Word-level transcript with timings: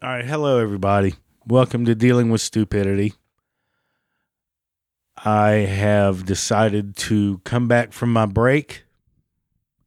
All 0.00 0.08
right, 0.08 0.24
hello 0.24 0.60
everybody. 0.60 1.14
Welcome 1.44 1.84
to 1.86 1.94
Dealing 1.96 2.30
with 2.30 2.40
Stupidity. 2.40 3.14
I 5.24 5.50
have 5.50 6.24
decided 6.24 6.94
to 6.98 7.40
come 7.42 7.66
back 7.66 7.92
from 7.92 8.12
my 8.12 8.24
break. 8.24 8.84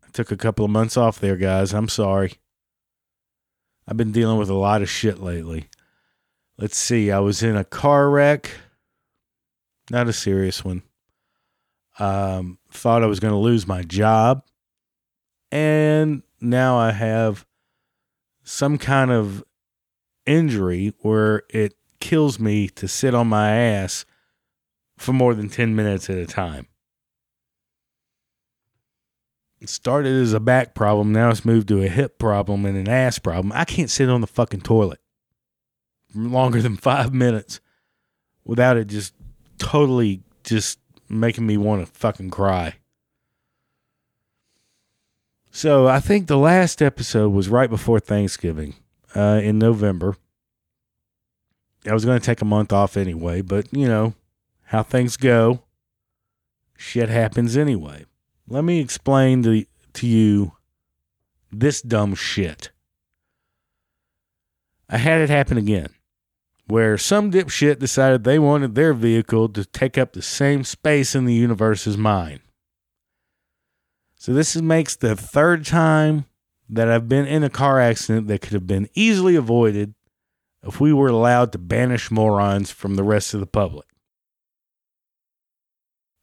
I 0.05 0.09
took 0.11 0.29
a 0.29 0.35
couple 0.35 0.65
of 0.65 0.71
months 0.71 0.97
off 0.97 1.21
there, 1.21 1.37
guys. 1.37 1.73
I'm 1.73 1.87
sorry. 1.87 2.33
I've 3.87 3.95
been 3.95 4.11
dealing 4.11 4.37
with 4.37 4.49
a 4.49 4.53
lot 4.53 4.81
of 4.81 4.89
shit 4.89 5.19
lately. 5.23 5.69
Let's 6.57 6.77
see. 6.77 7.09
I 7.09 7.19
was 7.19 7.41
in 7.41 7.55
a 7.55 7.63
car 7.63 8.09
wreck. 8.09 8.51
Not 9.89 10.09
a 10.09 10.13
serious 10.13 10.65
one. 10.65 10.83
Um, 11.99 12.57
thought 12.69 13.01
I 13.01 13.07
was 13.07 13.21
going 13.21 13.33
to 13.33 13.37
lose 13.37 13.65
my 13.65 13.81
job. 13.81 14.43
And 15.53 16.23
now 16.41 16.77
I 16.77 16.91
have 16.91 17.45
some 18.43 18.77
kind 18.77 19.09
of 19.09 19.45
injury 20.25 20.93
where 20.99 21.43
it 21.49 21.75
kills 21.99 22.39
me 22.39 22.67
to 22.67 22.87
sit 22.87 23.13
on 23.13 23.27
my 23.27 23.51
ass 23.51 24.05
for 24.97 25.13
more 25.13 25.33
than 25.33 25.49
10 25.49 25.75
minutes 25.75 26.09
at 26.09 26.17
a 26.17 26.25
time. 26.25 26.67
It 29.59 29.69
started 29.69 30.13
as 30.13 30.33
a 30.33 30.39
back 30.39 30.73
problem. 30.73 31.13
Now 31.13 31.29
it's 31.29 31.45
moved 31.45 31.67
to 31.67 31.83
a 31.83 31.87
hip 31.87 32.17
problem 32.17 32.65
and 32.65 32.75
an 32.75 32.89
ass 32.89 33.19
problem. 33.19 33.51
I 33.53 33.63
can't 33.63 33.89
sit 33.89 34.09
on 34.09 34.21
the 34.21 34.27
fucking 34.27 34.61
toilet 34.61 34.99
longer 36.15 36.61
than 36.61 36.77
five 36.77 37.13
minutes 37.13 37.61
without 38.43 38.77
it 38.77 38.85
just 38.85 39.13
totally 39.59 40.21
just 40.43 40.79
making 41.07 41.45
me 41.45 41.57
want 41.57 41.85
to 41.85 41.91
fucking 41.91 42.31
cry. 42.31 42.75
So 45.51 45.87
I 45.87 45.99
think 45.99 46.27
the 46.27 46.37
last 46.37 46.81
episode 46.81 47.29
was 47.29 47.49
right 47.49 47.69
before 47.69 47.99
Thanksgiving 47.99 48.73
uh, 49.15 49.39
in 49.43 49.59
November. 49.59 50.15
I 51.87 51.93
was 51.93 52.05
going 52.05 52.19
to 52.19 52.25
take 52.25 52.41
a 52.41 52.45
month 52.45 52.71
off 52.71 52.95
anyway, 52.95 53.41
but 53.41 53.67
you 53.71 53.87
know 53.87 54.13
how 54.65 54.83
things 54.83 55.17
go. 55.17 55.63
Shit 56.77 57.09
happens 57.09 57.57
anyway. 57.57 58.05
Let 58.47 58.63
me 58.63 58.79
explain 58.79 59.43
to, 59.43 59.65
to 59.93 60.07
you 60.07 60.53
this 61.51 61.81
dumb 61.81 62.15
shit. 62.15 62.71
I 64.89 64.97
had 64.97 65.21
it 65.21 65.29
happen 65.29 65.57
again, 65.57 65.89
where 66.67 66.97
some 66.97 67.31
dipshit 67.31 67.79
decided 67.79 68.23
they 68.23 68.39
wanted 68.39 68.75
their 68.75 68.93
vehicle 68.93 69.49
to 69.49 69.65
take 69.65 69.97
up 69.97 70.13
the 70.13 70.21
same 70.21 70.63
space 70.63 71.15
in 71.15 71.25
the 71.25 71.33
universe 71.33 71.87
as 71.87 71.97
mine. 71.97 72.41
So 74.15 74.33
this 74.33 74.55
makes 74.55 74.95
the 74.95 75.15
third 75.15 75.65
time 75.65 76.25
that 76.71 76.89
I've 76.89 77.09
been 77.09 77.27
in 77.27 77.43
a 77.43 77.49
car 77.49 77.79
accident 77.79 78.27
that 78.27 78.41
could 78.41 78.53
have 78.53 78.65
been 78.65 78.89
easily 78.93 79.35
avoided 79.35 79.93
if 80.63 80.79
we 80.79 80.93
were 80.93 81.09
allowed 81.09 81.51
to 81.51 81.57
banish 81.57 82.09
morons 82.09 82.71
from 82.71 82.95
the 82.95 83.03
rest 83.03 83.33
of 83.33 83.41
the 83.41 83.45
public. 83.45 83.85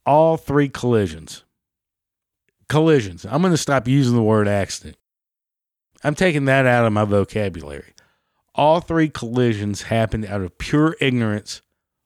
All 0.06 0.38
three 0.38 0.70
collisions. 0.70 1.44
Collisions. 2.68 3.26
I'm 3.26 3.42
going 3.42 3.52
to 3.52 3.58
stop 3.58 3.86
using 3.86 4.16
the 4.16 4.22
word 4.22 4.48
accident. 4.48 4.96
I'm 6.02 6.14
taking 6.14 6.46
that 6.46 6.64
out 6.64 6.86
of 6.86 6.92
my 6.94 7.04
vocabulary. 7.04 7.92
All 8.54 8.80
three 8.80 9.10
collisions 9.10 9.82
happened 9.82 10.24
out 10.24 10.40
of 10.40 10.56
pure 10.56 10.96
ignorance 11.00 11.60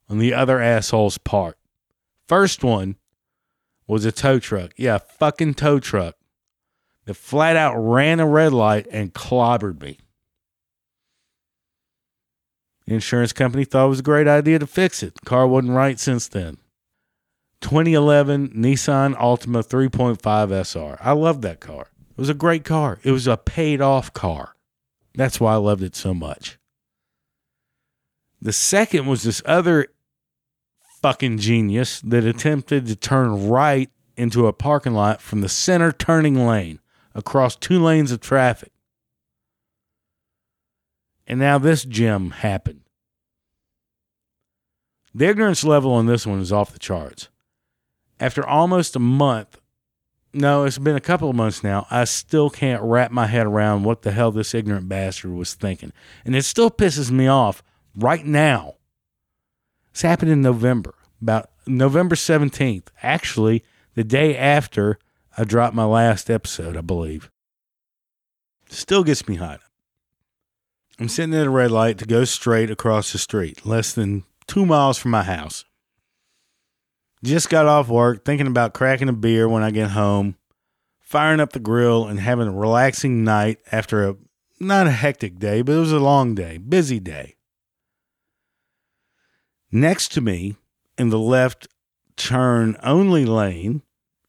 on 0.08 0.18
the 0.18 0.34
other 0.34 0.60
asshole's 0.60 1.18
part. 1.18 1.58
First 2.26 2.64
one 2.64 2.96
was 3.86 4.04
a 4.04 4.12
tow 4.12 4.38
truck. 4.38 4.72
Yeah, 4.76 4.98
fucking 4.98 5.54
tow 5.54 5.78
truck 5.78 6.16
that 7.04 7.14
flat 7.14 7.56
out 7.56 7.76
ran 7.76 8.20
a 8.20 8.26
red 8.26 8.52
light 8.52 8.86
and 8.90 9.12
clobbered 9.12 9.80
me. 9.80 9.98
The 12.86 12.94
insurance 12.94 13.32
company 13.32 13.64
thought 13.64 13.86
it 13.86 13.90
was 13.90 14.00
a 14.00 14.04
great 14.04 14.28
idea 14.28 14.58
to 14.58 14.66
fix 14.66 15.02
it. 15.02 15.14
Car 15.24 15.46
wasn't 15.46 15.72
right 15.72 15.98
since 15.98 16.28
then. 16.28 16.58
2011 17.60 18.50
Nissan 18.50 19.16
Altima 19.16 19.64
3.5 19.64 20.50
SR. 20.50 20.98
I 21.00 21.12
loved 21.12 21.42
that 21.42 21.60
car. 21.60 21.88
It 22.10 22.18
was 22.18 22.28
a 22.28 22.34
great 22.34 22.64
car. 22.64 22.98
It 23.04 23.12
was 23.12 23.26
a 23.26 23.36
paid 23.36 23.80
off 23.80 24.12
car. 24.12 24.56
That's 25.14 25.40
why 25.40 25.54
I 25.54 25.56
loved 25.56 25.82
it 25.82 25.94
so 25.94 26.12
much. 26.12 26.58
The 28.40 28.52
second 28.52 29.06
was 29.06 29.22
this 29.22 29.42
other 29.46 29.86
fucking 31.00 31.38
genius 31.38 32.00
that 32.00 32.24
attempted 32.24 32.86
to 32.86 32.96
turn 32.96 33.48
right 33.48 33.90
into 34.16 34.46
a 34.46 34.52
parking 34.52 34.94
lot 34.94 35.20
from 35.20 35.40
the 35.40 35.48
center 35.48 35.92
turning 35.92 36.46
lane 36.46 36.80
across 37.14 37.56
two 37.56 37.82
lanes 37.82 38.12
of 38.12 38.20
traffic. 38.20 38.72
And 41.26 41.38
now 41.38 41.58
this 41.58 41.84
gem 41.84 42.30
happened. 42.30 42.80
The 45.14 45.26
ignorance 45.26 45.62
level 45.62 45.92
on 45.92 46.06
this 46.06 46.26
one 46.26 46.40
is 46.40 46.52
off 46.52 46.72
the 46.72 46.78
charts. 46.78 47.28
After 48.18 48.46
almost 48.46 48.96
a 48.96 49.00
month, 49.00 49.58
no, 50.32 50.64
it's 50.64 50.78
been 50.78 50.96
a 50.96 51.00
couple 51.00 51.28
of 51.28 51.36
months 51.36 51.62
now, 51.62 51.86
I 51.90 52.04
still 52.04 52.48
can't 52.48 52.82
wrap 52.82 53.10
my 53.10 53.26
head 53.26 53.46
around 53.46 53.84
what 53.84 54.02
the 54.02 54.12
hell 54.12 54.30
this 54.30 54.54
ignorant 54.54 54.88
bastard 54.88 55.32
was 55.32 55.54
thinking. 55.54 55.92
And 56.24 56.34
it 56.34 56.44
still 56.44 56.70
pisses 56.70 57.10
me 57.10 57.26
off 57.26 57.62
right 57.94 58.24
now. 58.24 58.76
This 59.92 60.02
happened 60.02 60.30
in 60.30 60.40
November, 60.40 60.94
about 61.20 61.50
November 61.66 62.14
17th, 62.14 62.86
actually, 63.02 63.62
the 63.94 64.04
day 64.04 64.36
after 64.36 64.98
I 65.36 65.44
dropped 65.44 65.74
my 65.74 65.84
last 65.84 66.28
episode, 66.30 66.76
I 66.76 66.82
believe. 66.82 67.30
Still 68.68 69.04
gets 69.04 69.28
me 69.28 69.36
hot. 69.36 69.60
I'm 70.98 71.08
sitting 71.08 71.34
at 71.34 71.46
a 71.46 71.50
red 71.50 71.70
light 71.70 71.98
to 71.98 72.06
go 72.06 72.24
straight 72.24 72.70
across 72.70 73.12
the 73.12 73.18
street, 73.18 73.64
less 73.64 73.92
than 73.92 74.24
two 74.46 74.66
miles 74.66 74.98
from 74.98 75.10
my 75.10 75.22
house. 75.22 75.64
Just 77.24 77.48
got 77.48 77.66
off 77.66 77.88
work, 77.88 78.24
thinking 78.24 78.46
about 78.46 78.74
cracking 78.74 79.08
a 79.08 79.12
beer 79.12 79.48
when 79.48 79.62
I 79.62 79.70
get 79.70 79.90
home, 79.90 80.36
firing 81.00 81.40
up 81.40 81.52
the 81.52 81.60
grill, 81.60 82.06
and 82.06 82.20
having 82.20 82.48
a 82.48 82.52
relaxing 82.52 83.24
night 83.24 83.58
after 83.70 84.08
a 84.08 84.16
not 84.60 84.86
a 84.86 84.92
hectic 84.92 85.38
day, 85.38 85.62
but 85.62 85.72
it 85.72 85.78
was 85.78 85.92
a 85.92 85.98
long 85.98 86.34
day, 86.34 86.56
busy 86.56 87.00
day. 87.00 87.36
Next 89.72 90.12
to 90.12 90.20
me 90.20 90.56
in 90.98 91.08
the 91.08 91.18
left 91.18 91.66
turn 92.16 92.76
only 92.82 93.24
lane 93.24 93.82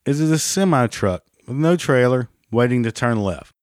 is 0.05 0.31
a 0.31 0.39
semi 0.39 0.87
truck 0.87 1.23
with 1.47 1.57
no 1.57 1.75
trailer 1.75 2.29
waiting 2.51 2.83
to 2.83 2.91
turn 2.91 3.21
left. 3.21 3.53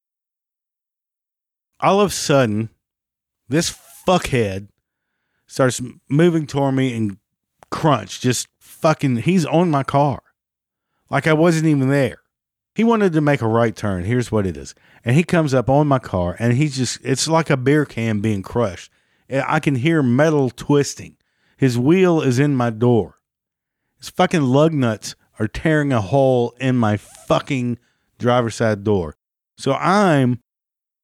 All 1.80 2.00
of 2.00 2.10
a 2.10 2.14
sudden, 2.14 2.70
this 3.48 3.76
fuckhead 4.06 4.68
starts 5.46 5.80
moving 6.08 6.46
toward 6.46 6.74
me 6.74 6.96
and 6.96 7.18
crunch, 7.70 8.20
just 8.20 8.48
fucking, 8.58 9.16
he's 9.16 9.46
on 9.46 9.70
my 9.70 9.82
car. 9.82 10.22
Like 11.10 11.26
I 11.26 11.32
wasn't 11.32 11.66
even 11.66 11.88
there. 11.88 12.18
He 12.74 12.84
wanted 12.84 13.12
to 13.14 13.20
make 13.20 13.42
a 13.42 13.48
right 13.48 13.74
turn. 13.74 14.04
Here's 14.04 14.30
what 14.30 14.46
it 14.46 14.56
is. 14.56 14.74
And 15.04 15.16
he 15.16 15.24
comes 15.24 15.52
up 15.52 15.68
on 15.68 15.88
my 15.88 15.98
car 15.98 16.36
and 16.38 16.54
he's 16.54 16.76
just, 16.76 17.00
it's 17.02 17.28
like 17.28 17.50
a 17.50 17.56
beer 17.56 17.84
can 17.84 18.20
being 18.20 18.42
crushed. 18.42 18.92
I 19.28 19.60
can 19.60 19.76
hear 19.76 20.02
metal 20.02 20.50
twisting. 20.50 21.16
His 21.56 21.78
wheel 21.78 22.20
is 22.20 22.38
in 22.38 22.54
my 22.54 22.70
door. 22.70 23.16
His 23.98 24.08
fucking 24.08 24.42
lug 24.42 24.72
nuts 24.72 25.14
are 25.40 25.48
tearing 25.48 25.92
a 25.92 26.02
hole 26.02 26.54
in 26.60 26.76
my 26.76 26.98
fucking 26.98 27.78
driver's 28.18 28.56
side 28.56 28.84
door. 28.84 29.16
So 29.56 29.72
I'm, 29.72 30.40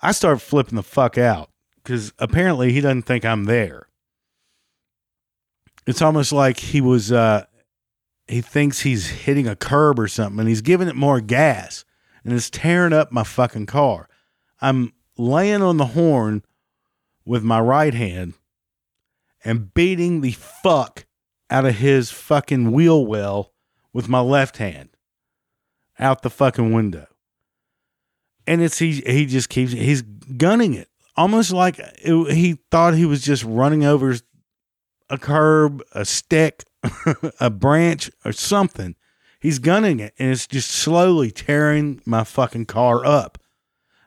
I 0.00 0.12
start 0.12 0.42
flipping 0.42 0.76
the 0.76 0.82
fuck 0.82 1.16
out 1.16 1.50
because 1.76 2.12
apparently 2.19 2.70
he 2.72 2.82
doesn't 2.82 3.02
think 3.02 3.24
I'm 3.24 3.44
there. 3.44 3.88
It's 5.86 6.02
almost 6.02 6.32
like 6.32 6.58
he 6.58 6.82
was, 6.82 7.10
uh, 7.10 7.47
he 8.28 8.42
thinks 8.42 8.80
he's 8.80 9.08
hitting 9.08 9.48
a 9.48 9.56
curb 9.56 9.98
or 9.98 10.08
something 10.08 10.41
and 10.41 10.48
he's 10.48 10.60
giving 10.60 10.88
it 10.88 10.97
more 10.97 11.20
gas 11.20 11.84
and 12.22 12.34
it's 12.34 12.50
tearing 12.50 12.92
up 12.92 13.10
my 13.10 13.24
fucking 13.24 13.66
car. 13.66 14.08
I'm 14.60 14.92
laying 15.16 15.62
on 15.62 15.78
the 15.78 15.86
horn 15.86 16.42
with 17.24 17.42
my 17.42 17.60
right 17.60 17.94
hand 17.94 18.34
and 19.44 19.72
beating 19.72 20.21
the 20.21 20.33
fuck 20.33 21.06
out 21.48 21.65
of 21.65 21.77
his 21.77 22.10
fucking 22.10 22.72
wheel 22.72 23.06
well 23.06 23.53
with 23.97 24.10
my 24.10 24.21
left 24.21 24.59
hand 24.59 24.91
out 25.98 26.21
the 26.21 26.28
fucking 26.28 26.71
window. 26.71 27.07
And 28.47 28.60
it's 28.60 28.78
he 28.78 29.03
he 29.07 29.25
just 29.25 29.48
keeps 29.48 29.72
he's 29.72 30.03
gunning 30.03 30.75
it 30.75 30.91
almost 31.16 31.51
like 31.51 31.78
it, 31.78 32.34
he 32.34 32.59
thought 32.71 32.93
he 32.93 33.07
was 33.07 33.22
just 33.22 33.43
running 33.43 33.87
over 33.87 34.15
a 35.09 35.16
curb, 35.16 35.83
a 35.93 36.04
stick, 36.04 36.65
a 37.41 37.48
branch 37.48 38.10
or 38.22 38.33
something. 38.33 38.97
He's 39.41 39.59
gunning 39.59 39.98
it 39.98 40.13
and 40.19 40.31
it's 40.31 40.47
just 40.47 40.71
slowly 40.71 41.31
tearing 41.31 42.03
my 42.04 42.22
fucking 42.22 42.66
car 42.66 43.03
up. 43.03 43.39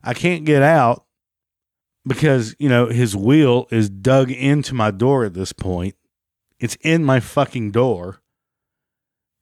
I 0.03 0.13
can't 0.13 0.45
get 0.45 0.61
out 0.61 1.05
because, 2.05 2.55
you 2.59 2.69
know, 2.69 2.89
his 2.89 3.15
wheel 3.15 3.65
is 3.71 3.89
dug 3.89 4.29
into 4.29 4.75
my 4.75 4.91
door 4.91 5.25
at 5.25 5.33
this 5.33 5.51
point. 5.51 5.95
It's 6.59 6.77
in 6.81 7.03
my 7.03 7.19
fucking 7.19 7.71
door. 7.71 8.21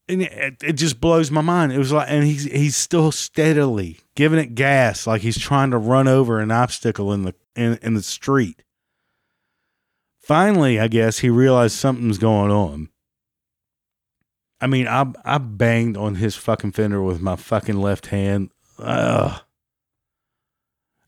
And 0.10 0.22
it, 0.22 0.64
it 0.64 0.74
just 0.74 1.02
blows 1.02 1.30
my 1.32 1.42
mind. 1.42 1.74
It 1.74 1.78
was 1.78 1.92
like, 1.92 2.08
and 2.10 2.24
he's 2.24 2.46
he's 2.46 2.78
still 2.78 3.12
steadily 3.12 4.00
giving 4.16 4.40
it 4.40 4.56
gas, 4.56 5.06
like 5.06 5.22
he's 5.22 5.38
trying 5.38 5.72
to 5.72 5.78
run 5.78 6.08
over 6.08 6.40
an 6.40 6.50
obstacle 6.50 7.12
in 7.12 7.24
the 7.24 7.36
in, 7.56 7.78
in 7.82 7.94
the 7.94 8.02
street. 8.02 8.64
Finally, 10.20 10.80
I 10.80 10.88
guess 10.88 11.20
he 11.20 11.30
realized 11.30 11.76
something's 11.76 12.18
going 12.18 12.52
on. 12.52 12.90
I 14.62 14.68
mean, 14.68 14.88
I 14.88 15.06
I 15.26 15.38
banged 15.38 15.98
on 15.98 16.16
his 16.16 16.36
fucking 16.36 16.72
fender 16.72 17.02
with 17.02 17.22
my 17.22 17.36
fucking 17.36 17.78
left 17.78 18.08
hand. 18.08 18.50
Ugh. 18.80 19.42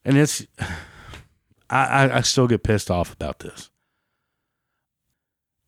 And 0.03 0.17
it's 0.17 0.45
I, 1.69 1.85
I, 1.85 2.17
I 2.17 2.21
still 2.21 2.47
get 2.47 2.63
pissed 2.63 2.91
off 2.91 3.13
about 3.13 3.39
this. 3.39 3.69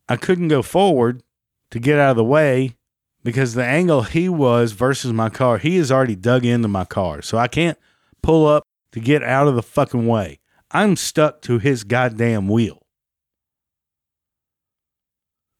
I 0.08 0.16
couldn't 0.16 0.48
go 0.48 0.62
forward 0.62 1.22
to 1.70 1.78
get 1.78 1.98
out 1.98 2.10
of 2.10 2.16
the 2.16 2.24
way 2.24 2.76
because 3.24 3.54
the 3.54 3.64
angle 3.64 4.02
he 4.02 4.28
was 4.28 4.72
versus 4.72 5.12
my 5.12 5.28
car, 5.28 5.58
he 5.58 5.76
has 5.76 5.92
already 5.92 6.16
dug 6.16 6.44
into 6.44 6.68
my 6.68 6.84
car. 6.84 7.22
So 7.22 7.38
I 7.38 7.48
can't 7.48 7.78
pull 8.22 8.46
up 8.46 8.64
to 8.92 9.00
get 9.00 9.22
out 9.22 9.48
of 9.48 9.54
the 9.54 9.62
fucking 9.62 10.06
way. 10.06 10.40
I'm 10.70 10.96
stuck 10.96 11.42
to 11.42 11.58
his 11.58 11.84
goddamn 11.84 12.48
wheel. 12.48 12.82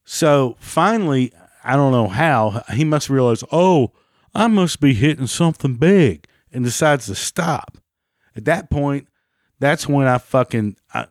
So 0.04 0.56
finally, 0.58 1.32
I 1.64 1.76
don't 1.76 1.92
know 1.92 2.08
how, 2.08 2.64
he 2.72 2.84
must 2.84 3.08
realize, 3.08 3.44
oh, 3.52 3.92
I 4.34 4.46
must 4.48 4.80
be 4.80 4.94
hitting 4.94 5.26
something 5.26 5.74
big 5.74 6.26
and 6.52 6.64
decides 6.64 7.06
to 7.06 7.14
stop. 7.14 7.78
At 8.34 8.46
that 8.46 8.70
point, 8.70 9.08
that's 9.58 9.86
when 9.86 10.06
I 10.06 10.18
fucking 10.18 10.76
I 10.92 11.06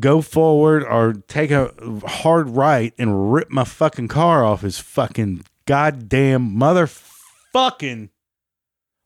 go 0.00 0.20
forward 0.22 0.84
or 0.84 1.12
take 1.28 1.50
a 1.50 1.72
hard 2.06 2.48
right 2.50 2.94
and 2.98 3.32
rip 3.32 3.50
my 3.50 3.64
fucking 3.64 4.08
car 4.08 4.44
off 4.44 4.62
his 4.62 4.78
fucking 4.78 5.44
goddamn 5.66 6.56
motherfucking 6.56 8.08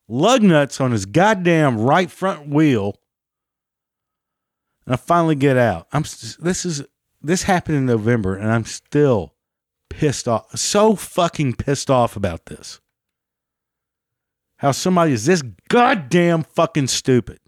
lug 0.08 0.42
nuts 0.42 0.80
on 0.80 0.92
his 0.92 1.06
goddamn 1.06 1.78
right 1.78 2.10
front 2.10 2.48
wheel. 2.48 2.96
And 4.86 4.94
I 4.94 4.96
finally 4.96 5.34
get 5.34 5.56
out. 5.56 5.86
I'm 5.92 6.02
this 6.02 6.64
is 6.64 6.84
this 7.20 7.42
happened 7.42 7.76
in 7.76 7.86
November 7.86 8.36
and 8.36 8.50
I'm 8.50 8.64
still 8.64 9.34
pissed 9.90 10.28
off. 10.28 10.56
So 10.56 10.94
fucking 10.94 11.54
pissed 11.54 11.90
off 11.90 12.16
about 12.16 12.46
this. 12.46 12.80
How 14.58 14.72
somebody 14.72 15.12
is 15.12 15.26
this 15.26 15.42
goddamn 15.68 16.42
fucking 16.42 16.88
stupid. 16.88 17.38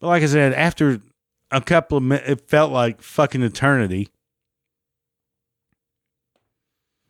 But 0.00 0.08
like 0.08 0.22
I 0.22 0.26
said, 0.26 0.52
after 0.52 1.00
a 1.54 1.60
couple 1.60 1.98
of 1.98 2.04
minutes, 2.04 2.28
it 2.28 2.48
felt 2.48 2.72
like 2.72 3.00
fucking 3.00 3.42
eternity. 3.42 4.08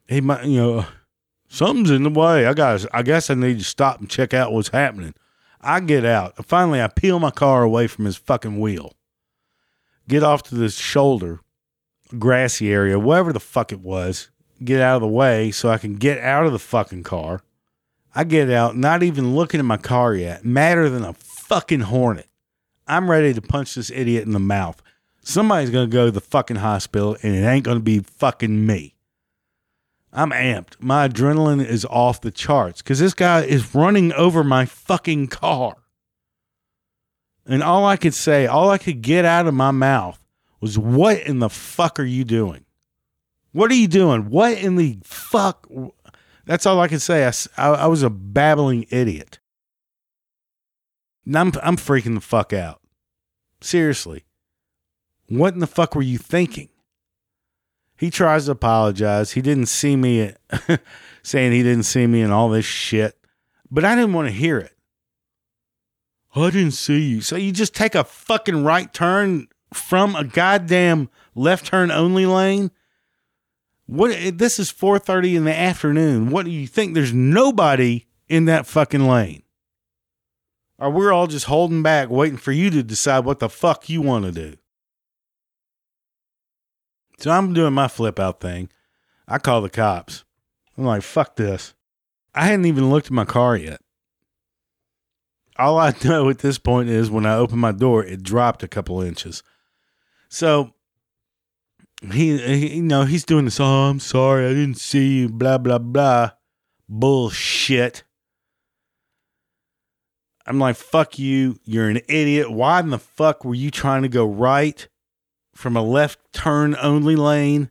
He 0.06 0.20
might, 0.20 0.44
you 0.44 0.58
know, 0.58 0.86
something's 1.48 1.90
in 1.90 2.02
the 2.02 2.10
way. 2.10 2.46
I 2.46 2.52
got. 2.52 2.84
I 2.92 3.02
guess 3.02 3.30
I 3.30 3.34
need 3.34 3.58
to 3.58 3.64
stop 3.64 4.00
and 4.00 4.10
check 4.10 4.34
out 4.34 4.52
what's 4.52 4.68
happening. 4.68 5.14
I 5.62 5.80
get 5.80 6.04
out. 6.04 6.44
Finally, 6.44 6.82
I 6.82 6.88
peel 6.88 7.18
my 7.18 7.30
car 7.30 7.62
away 7.62 7.86
from 7.86 8.04
his 8.04 8.16
fucking 8.16 8.60
wheel. 8.60 8.92
Get 10.06 10.22
off 10.22 10.42
to 10.44 10.54
this 10.54 10.76
shoulder, 10.76 11.40
grassy 12.18 12.70
area, 12.70 12.98
whatever 12.98 13.32
the 13.32 13.40
fuck 13.40 13.72
it 13.72 13.80
was. 13.80 14.30
Get 14.62 14.82
out 14.82 14.96
of 14.96 15.02
the 15.02 15.08
way 15.08 15.50
so 15.50 15.70
I 15.70 15.78
can 15.78 15.96
get 15.96 16.18
out 16.18 16.44
of 16.44 16.52
the 16.52 16.58
fucking 16.58 17.02
car. 17.02 17.40
I 18.14 18.24
get 18.24 18.50
out, 18.50 18.76
not 18.76 19.02
even 19.02 19.34
looking 19.34 19.58
at 19.58 19.66
my 19.66 19.78
car 19.78 20.14
yet, 20.14 20.44
madder 20.44 20.90
than 20.90 21.02
a 21.02 21.14
fucking 21.14 21.80
hornet. 21.80 22.28
I'm 22.86 23.10
ready 23.10 23.32
to 23.34 23.42
punch 23.42 23.74
this 23.74 23.90
idiot 23.90 24.24
in 24.24 24.32
the 24.32 24.38
mouth. 24.38 24.82
Somebody's 25.22 25.70
going 25.70 25.88
to 25.88 25.92
go 25.92 26.06
to 26.06 26.10
the 26.10 26.20
fucking 26.20 26.56
hospital 26.56 27.16
and 27.22 27.34
it 27.34 27.46
ain't 27.46 27.64
going 27.64 27.78
to 27.78 27.82
be 27.82 28.00
fucking 28.00 28.66
me. 28.66 28.94
I'm 30.12 30.30
amped. 30.30 30.74
My 30.78 31.08
adrenaline 31.08 31.64
is 31.64 31.84
off 31.86 32.20
the 32.20 32.30
charts 32.30 32.82
because 32.82 33.00
this 33.00 33.14
guy 33.14 33.42
is 33.42 33.74
running 33.74 34.12
over 34.12 34.44
my 34.44 34.64
fucking 34.64 35.26
car. 35.28 35.76
And 37.46 37.62
all 37.62 37.84
I 37.84 37.96
could 37.96 38.14
say, 38.14 38.46
all 38.46 38.70
I 38.70 38.78
could 38.78 39.02
get 39.02 39.24
out 39.24 39.46
of 39.46 39.54
my 39.54 39.70
mouth 39.70 40.20
was, 40.60 40.78
What 40.78 41.20
in 41.20 41.40
the 41.40 41.50
fuck 41.50 41.98
are 41.98 42.04
you 42.04 42.24
doing? 42.24 42.64
What 43.52 43.70
are 43.70 43.74
you 43.74 43.88
doing? 43.88 44.30
What 44.30 44.56
in 44.58 44.76
the 44.76 44.98
fuck? 45.04 45.66
That's 46.46 46.64
all 46.66 46.80
I 46.80 46.88
could 46.88 47.02
say. 47.02 47.26
I, 47.26 47.32
I, 47.56 47.68
I 47.70 47.86
was 47.86 48.02
a 48.02 48.10
babbling 48.10 48.86
idiot. 48.90 49.38
I'm 51.26 51.52
I'm 51.62 51.76
freaking 51.76 52.14
the 52.14 52.20
fuck 52.20 52.52
out. 52.52 52.80
Seriously. 53.60 54.24
What 55.28 55.54
in 55.54 55.60
the 55.60 55.66
fuck 55.66 55.94
were 55.94 56.02
you 56.02 56.18
thinking? 56.18 56.68
He 57.96 58.10
tries 58.10 58.46
to 58.46 58.52
apologize. 58.52 59.32
He 59.32 59.40
didn't 59.40 59.66
see 59.66 59.96
me 59.96 60.34
saying 61.22 61.52
he 61.52 61.62
didn't 61.62 61.84
see 61.84 62.06
me 62.06 62.20
and 62.20 62.32
all 62.32 62.50
this 62.50 62.64
shit. 62.64 63.16
But 63.70 63.84
I 63.84 63.94
didn't 63.94 64.12
want 64.12 64.28
to 64.28 64.34
hear 64.34 64.58
it. 64.58 64.72
I 66.34 66.50
didn't 66.50 66.72
see 66.72 67.00
you. 67.00 67.20
So 67.20 67.36
you 67.36 67.52
just 67.52 67.74
take 67.74 67.94
a 67.94 68.04
fucking 68.04 68.64
right 68.64 68.92
turn 68.92 69.48
from 69.72 70.16
a 70.16 70.24
goddamn 70.24 71.08
left 71.34 71.66
turn 71.66 71.90
only 71.90 72.26
lane? 72.26 72.70
What 73.86 74.38
this 74.38 74.58
is 74.58 74.72
4:30 74.72 75.36
in 75.36 75.44
the 75.44 75.56
afternoon. 75.56 76.30
What 76.30 76.44
do 76.44 76.50
you 76.50 76.66
think 76.66 76.94
there's 76.94 77.12
nobody 77.12 78.06
in 78.28 78.46
that 78.46 78.66
fucking 78.66 79.06
lane? 79.06 79.43
Or 80.84 80.90
we're 80.90 81.14
all 81.14 81.26
just 81.26 81.46
holding 81.46 81.82
back, 81.82 82.10
waiting 82.10 82.36
for 82.36 82.52
you 82.52 82.68
to 82.68 82.82
decide 82.82 83.24
what 83.24 83.38
the 83.38 83.48
fuck 83.48 83.88
you 83.88 84.02
want 84.02 84.26
to 84.26 84.32
do. 84.32 84.58
So 87.18 87.30
I'm 87.30 87.54
doing 87.54 87.72
my 87.72 87.88
flip 87.88 88.20
out 88.20 88.38
thing. 88.42 88.68
I 89.26 89.38
call 89.38 89.62
the 89.62 89.70
cops. 89.70 90.24
I'm 90.76 90.84
like, 90.84 91.00
fuck 91.00 91.36
this. 91.36 91.72
I 92.34 92.44
hadn't 92.48 92.66
even 92.66 92.90
looked 92.90 93.06
at 93.06 93.12
my 93.12 93.24
car 93.24 93.56
yet. 93.56 93.80
All 95.56 95.78
I 95.78 95.94
know 96.04 96.28
at 96.28 96.40
this 96.40 96.58
point 96.58 96.90
is 96.90 97.10
when 97.10 97.24
I 97.24 97.36
open 97.36 97.58
my 97.58 97.72
door, 97.72 98.04
it 98.04 98.22
dropped 98.22 98.62
a 98.62 98.68
couple 98.68 99.00
inches. 99.00 99.42
So 100.28 100.74
he, 102.12 102.36
he 102.36 102.76
you 102.76 102.82
know, 102.82 103.04
he's 103.04 103.24
doing 103.24 103.46
this, 103.46 103.58
oh, 103.58 103.64
I'm 103.64 104.00
sorry, 104.00 104.44
I 104.44 104.50
didn't 104.50 104.76
see 104.76 105.20
you, 105.20 105.28
blah, 105.30 105.56
blah, 105.56 105.78
blah. 105.78 106.32
Bullshit. 106.90 108.04
I'm 110.46 110.58
like, 110.58 110.76
fuck 110.76 111.18
you. 111.18 111.58
You're 111.64 111.88
an 111.88 112.00
idiot. 112.08 112.50
Why 112.50 112.80
in 112.80 112.90
the 112.90 112.98
fuck 112.98 113.44
were 113.44 113.54
you 113.54 113.70
trying 113.70 114.02
to 114.02 114.08
go 114.08 114.26
right 114.26 114.86
from 115.54 115.76
a 115.76 115.82
left 115.82 116.18
turn 116.32 116.76
only 116.80 117.16
lane? 117.16 117.70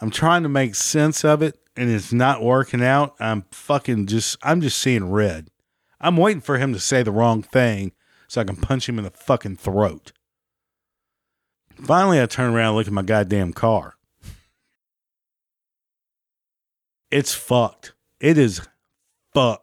I'm 0.00 0.10
trying 0.10 0.42
to 0.42 0.48
make 0.48 0.74
sense 0.74 1.24
of 1.24 1.42
it 1.42 1.58
and 1.76 1.90
it's 1.90 2.12
not 2.12 2.42
working 2.42 2.82
out. 2.82 3.14
I'm 3.18 3.44
fucking 3.50 4.06
just, 4.06 4.36
I'm 4.42 4.60
just 4.60 4.78
seeing 4.78 5.10
red. 5.10 5.48
I'm 6.00 6.16
waiting 6.16 6.42
for 6.42 6.58
him 6.58 6.72
to 6.72 6.80
say 6.80 7.02
the 7.02 7.12
wrong 7.12 7.42
thing 7.42 7.92
so 8.28 8.40
I 8.40 8.44
can 8.44 8.56
punch 8.56 8.88
him 8.88 8.98
in 8.98 9.04
the 9.04 9.10
fucking 9.10 9.56
throat. 9.56 10.12
Finally, 11.76 12.20
I 12.20 12.26
turn 12.26 12.52
around 12.52 12.68
and 12.68 12.76
look 12.76 12.86
at 12.86 12.92
my 12.92 13.02
goddamn 13.02 13.52
car. 13.52 13.94
It's 17.10 17.34
fucked. 17.34 17.92
It 18.20 18.38
is 18.38 18.60
fucked 19.34 19.61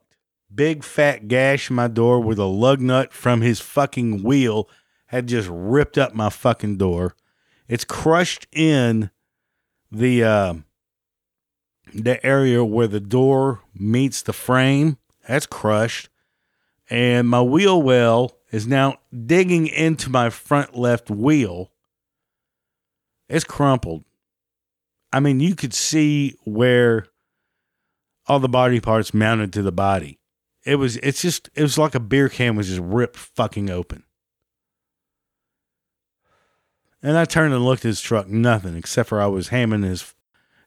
big 0.54 0.84
fat 0.84 1.28
gash 1.28 1.70
in 1.70 1.76
my 1.76 1.88
door 1.88 2.20
where 2.20 2.36
the 2.36 2.48
lug 2.48 2.82
nut 2.82 3.14
from 3.14 3.42
his 3.42 3.60
fucking 3.60 4.24
wheel 4.24 4.70
had 5.08 5.28
just 5.28 5.50
ripped 5.52 5.98
up 5.98 6.14
my 6.14 6.30
fucking 6.30 6.78
door. 6.78 7.16
It's 7.68 7.84
crushed 7.84 8.48
in 8.52 9.12
the 9.92 10.24
uh, 10.24 10.54
the 11.94 12.24
area 12.26 12.64
where 12.64 12.88
the 12.88 13.00
door 13.00 13.62
meets 13.74 14.22
the 14.22 14.34
frame. 14.34 14.98
That's 15.28 15.46
crushed. 15.46 16.10
And 16.90 17.28
my 17.28 17.42
wheel 17.42 17.82
well 17.82 18.38
is 18.52 18.68
now 18.68 18.98
digging 19.26 19.68
into 19.68 20.10
my 20.10 20.30
front 20.30 20.76
left 20.76 21.10
wheel. 21.10 21.72
It's 23.28 23.46
crumpled. 23.46 24.06
I 25.14 25.20
mean, 25.20 25.40
you 25.40 25.56
could 25.56 25.74
see 25.74 26.36
where 26.46 27.06
all 28.28 28.40
the 28.40 28.50
body 28.50 28.80
parts 28.80 29.14
mounted 29.14 29.54
to 29.54 29.62
the 29.62 29.72
body 29.72 30.19
it 30.66 30.76
was 30.76 30.98
it's 30.98 31.22
just 31.22 31.50
it 31.56 31.62
was 31.62 31.78
like 31.78 31.96
a 31.96 32.00
beer 32.00 32.30
can 32.30 32.56
was 32.56 32.68
just 32.68 32.82
ripped 32.82 33.16
fucking 33.16 33.70
open. 33.70 34.04
And 37.02 37.18
I 37.18 37.24
turned 37.26 37.54
and 37.54 37.64
looked 37.64 37.86
at 37.86 37.90
his 37.90 38.02
truck, 38.02 38.28
nothing 38.28 38.76
except 38.76 39.10
for 39.10 39.22
I 39.22 39.28
was 39.28 39.50
hammering 39.50 39.84
his 39.84 40.14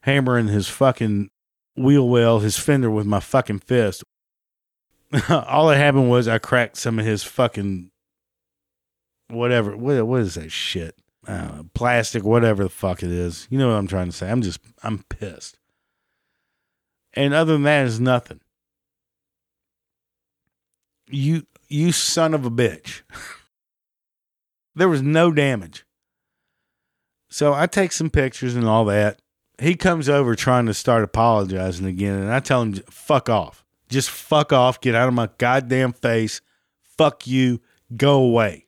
hammering 0.01 0.47
his 0.47 0.67
fucking 0.67 1.29
wheel 1.75 2.07
well, 2.07 2.39
his 2.39 2.57
fender 2.57 2.89
with 2.89 3.05
my 3.05 3.19
fucking 3.19 3.59
fist. 3.59 4.03
All 5.29 5.67
that 5.67 5.77
happened 5.77 6.09
was 6.09 6.27
I 6.27 6.39
cracked 6.39 6.77
some 6.77 6.97
of 6.97 7.05
his 7.05 7.23
fucking 7.23 7.91
whatever. 9.27 9.77
What 9.77 10.05
what 10.07 10.21
is 10.21 10.35
that 10.35 10.51
shit? 10.51 10.95
Uh, 11.27 11.63
plastic, 11.73 12.23
whatever 12.23 12.63
the 12.63 12.69
fuck 12.69 13.03
it 13.03 13.11
is. 13.11 13.47
You 13.49 13.57
know 13.57 13.69
what 13.69 13.75
I'm 13.75 13.87
trying 13.87 14.07
to 14.07 14.11
say. 14.11 14.29
I'm 14.29 14.41
just 14.41 14.59
I'm 14.81 15.03
pissed. 15.03 15.59
And 17.13 17.33
other 17.33 17.53
than 17.53 17.63
that 17.63 17.85
is 17.85 17.99
nothing 17.99 18.41
you 21.09 21.45
you 21.67 21.91
son 21.91 22.33
of 22.33 22.45
a 22.45 22.51
bitch. 22.51 23.01
there 24.75 24.89
was 24.89 25.01
no 25.01 25.31
damage. 25.31 25.85
So 27.29 27.53
I 27.53 27.65
take 27.65 27.91
some 27.91 28.09
pictures 28.09 28.55
and 28.55 28.67
all 28.67 28.85
that. 28.85 29.19
He 29.59 29.75
comes 29.75 30.09
over 30.09 30.35
trying 30.35 30.65
to 30.67 30.73
start 30.73 31.03
apologizing 31.03 31.85
again, 31.85 32.19
and 32.19 32.31
I 32.31 32.39
tell 32.39 32.61
him, 32.61 32.73
fuck 32.89 33.29
off. 33.29 33.63
Just 33.89 34.09
fuck 34.09 34.51
off. 34.51 34.81
Get 34.81 34.95
out 34.95 35.07
of 35.07 35.13
my 35.13 35.29
goddamn 35.37 35.93
face. 35.93 36.41
Fuck 36.81 37.27
you. 37.27 37.61
Go 37.95 38.15
away. 38.21 38.67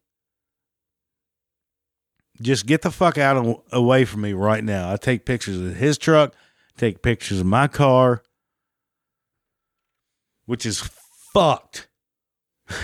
Just 2.41 2.65
get 2.65 2.81
the 2.81 2.91
fuck 2.91 3.17
out 3.17 3.37
of, 3.37 3.61
away 3.71 4.05
from 4.05 4.21
me 4.21 4.33
right 4.33 4.63
now. 4.63 4.91
I 4.91 4.97
take 4.97 5.25
pictures 5.25 5.59
of 5.59 5.75
his 5.75 5.97
truck, 5.97 6.33
take 6.77 7.01
pictures 7.01 7.39
of 7.39 7.45
my 7.45 7.67
car, 7.67 8.23
which 10.45 10.65
is 10.65 10.89
fucked. 11.33 11.87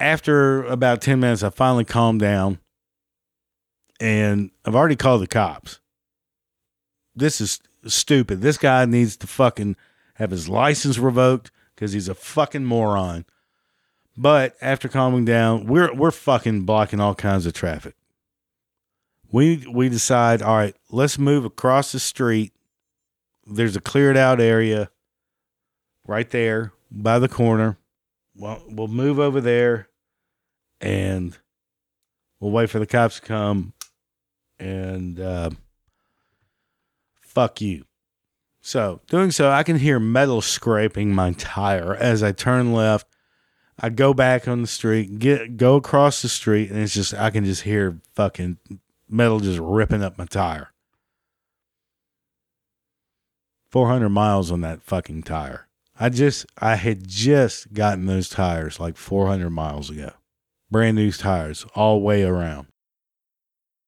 After 0.00 0.64
about 0.64 1.00
10 1.00 1.20
minutes, 1.20 1.42
I 1.42 1.50
finally 1.50 1.84
calmed 1.84 2.20
down 2.20 2.58
and 4.02 4.50
I've 4.64 4.74
already 4.74 4.96
called 4.96 5.22
the 5.22 5.28
cops. 5.28 5.78
This 7.14 7.40
is 7.40 7.60
stupid. 7.86 8.40
This 8.40 8.58
guy 8.58 8.84
needs 8.84 9.16
to 9.18 9.28
fucking 9.28 9.76
have 10.14 10.32
his 10.32 10.48
license 10.48 10.98
revoked 10.98 11.52
because 11.74 11.92
he's 11.92 12.08
a 12.08 12.14
fucking 12.14 12.64
moron. 12.64 13.24
But 14.16 14.56
after 14.60 14.88
calming 14.88 15.24
down, 15.24 15.66
we're 15.66 15.94
we're 15.94 16.10
fucking 16.10 16.62
blocking 16.62 17.00
all 17.00 17.14
kinds 17.14 17.46
of 17.46 17.52
traffic. 17.52 17.94
We 19.30 19.66
we 19.72 19.88
decide, 19.88 20.42
all 20.42 20.56
right, 20.56 20.76
let's 20.90 21.16
move 21.16 21.44
across 21.44 21.92
the 21.92 22.00
street. 22.00 22.52
There's 23.46 23.76
a 23.76 23.80
cleared 23.80 24.16
out 24.16 24.40
area 24.40 24.90
right 26.06 26.28
there 26.30 26.72
by 26.92 27.18
the 27.18 27.28
corner. 27.28 27.78
Well, 28.36 28.62
we'll 28.68 28.88
move 28.88 29.18
over 29.18 29.40
there 29.40 29.88
and 30.80 31.36
we'll 32.38 32.50
wait 32.50 32.70
for 32.70 32.78
the 32.78 32.86
cops 32.86 33.20
to 33.20 33.26
come 33.26 33.72
and 34.58 35.18
uh, 35.18 35.50
fuck 37.20 37.60
you. 37.60 37.84
So, 38.60 39.00
doing 39.08 39.32
so, 39.32 39.50
I 39.50 39.64
can 39.64 39.78
hear 39.78 39.98
metal 39.98 40.40
scraping 40.40 41.12
my 41.12 41.32
tire 41.32 41.96
as 41.96 42.22
I 42.22 42.30
turn 42.30 42.72
left. 42.72 43.08
I 43.80 43.88
go 43.88 44.14
back 44.14 44.46
on 44.46 44.60
the 44.60 44.68
street, 44.68 45.18
get 45.18 45.56
go 45.56 45.74
across 45.74 46.22
the 46.22 46.28
street, 46.28 46.70
and 46.70 46.78
it's 46.78 46.94
just 46.94 47.12
I 47.14 47.30
can 47.30 47.44
just 47.44 47.62
hear 47.62 47.98
fucking 48.14 48.58
metal 49.08 49.40
just 49.40 49.58
ripping 49.58 50.04
up 50.04 50.16
my 50.16 50.26
tire. 50.26 50.68
400 53.70 54.10
miles 54.10 54.52
on 54.52 54.60
that 54.60 54.82
fucking 54.82 55.22
tire. 55.22 55.66
I 55.98 56.08
just 56.08 56.46
I 56.58 56.76
had 56.76 57.06
just 57.06 57.72
gotten 57.72 58.06
those 58.06 58.28
tires 58.28 58.80
like 58.80 58.96
400 58.96 59.50
miles 59.50 59.90
ago. 59.90 60.12
Brand 60.70 60.96
new 60.96 61.12
tires 61.12 61.66
all 61.74 62.00
way 62.00 62.22
around. 62.22 62.68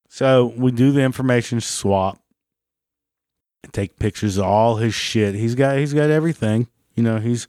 So, 0.08 0.52
we 0.56 0.70
do 0.70 0.92
the 0.92 1.00
information 1.02 1.60
swap 1.60 2.20
take 3.72 3.98
pictures 3.98 4.38
of 4.38 4.44
all 4.44 4.76
his 4.76 4.94
shit. 4.94 5.34
He's 5.34 5.54
got 5.54 5.78
he's 5.78 5.92
got 5.92 6.10
everything. 6.10 6.68
You 6.94 7.02
know, 7.02 7.18
he's 7.18 7.48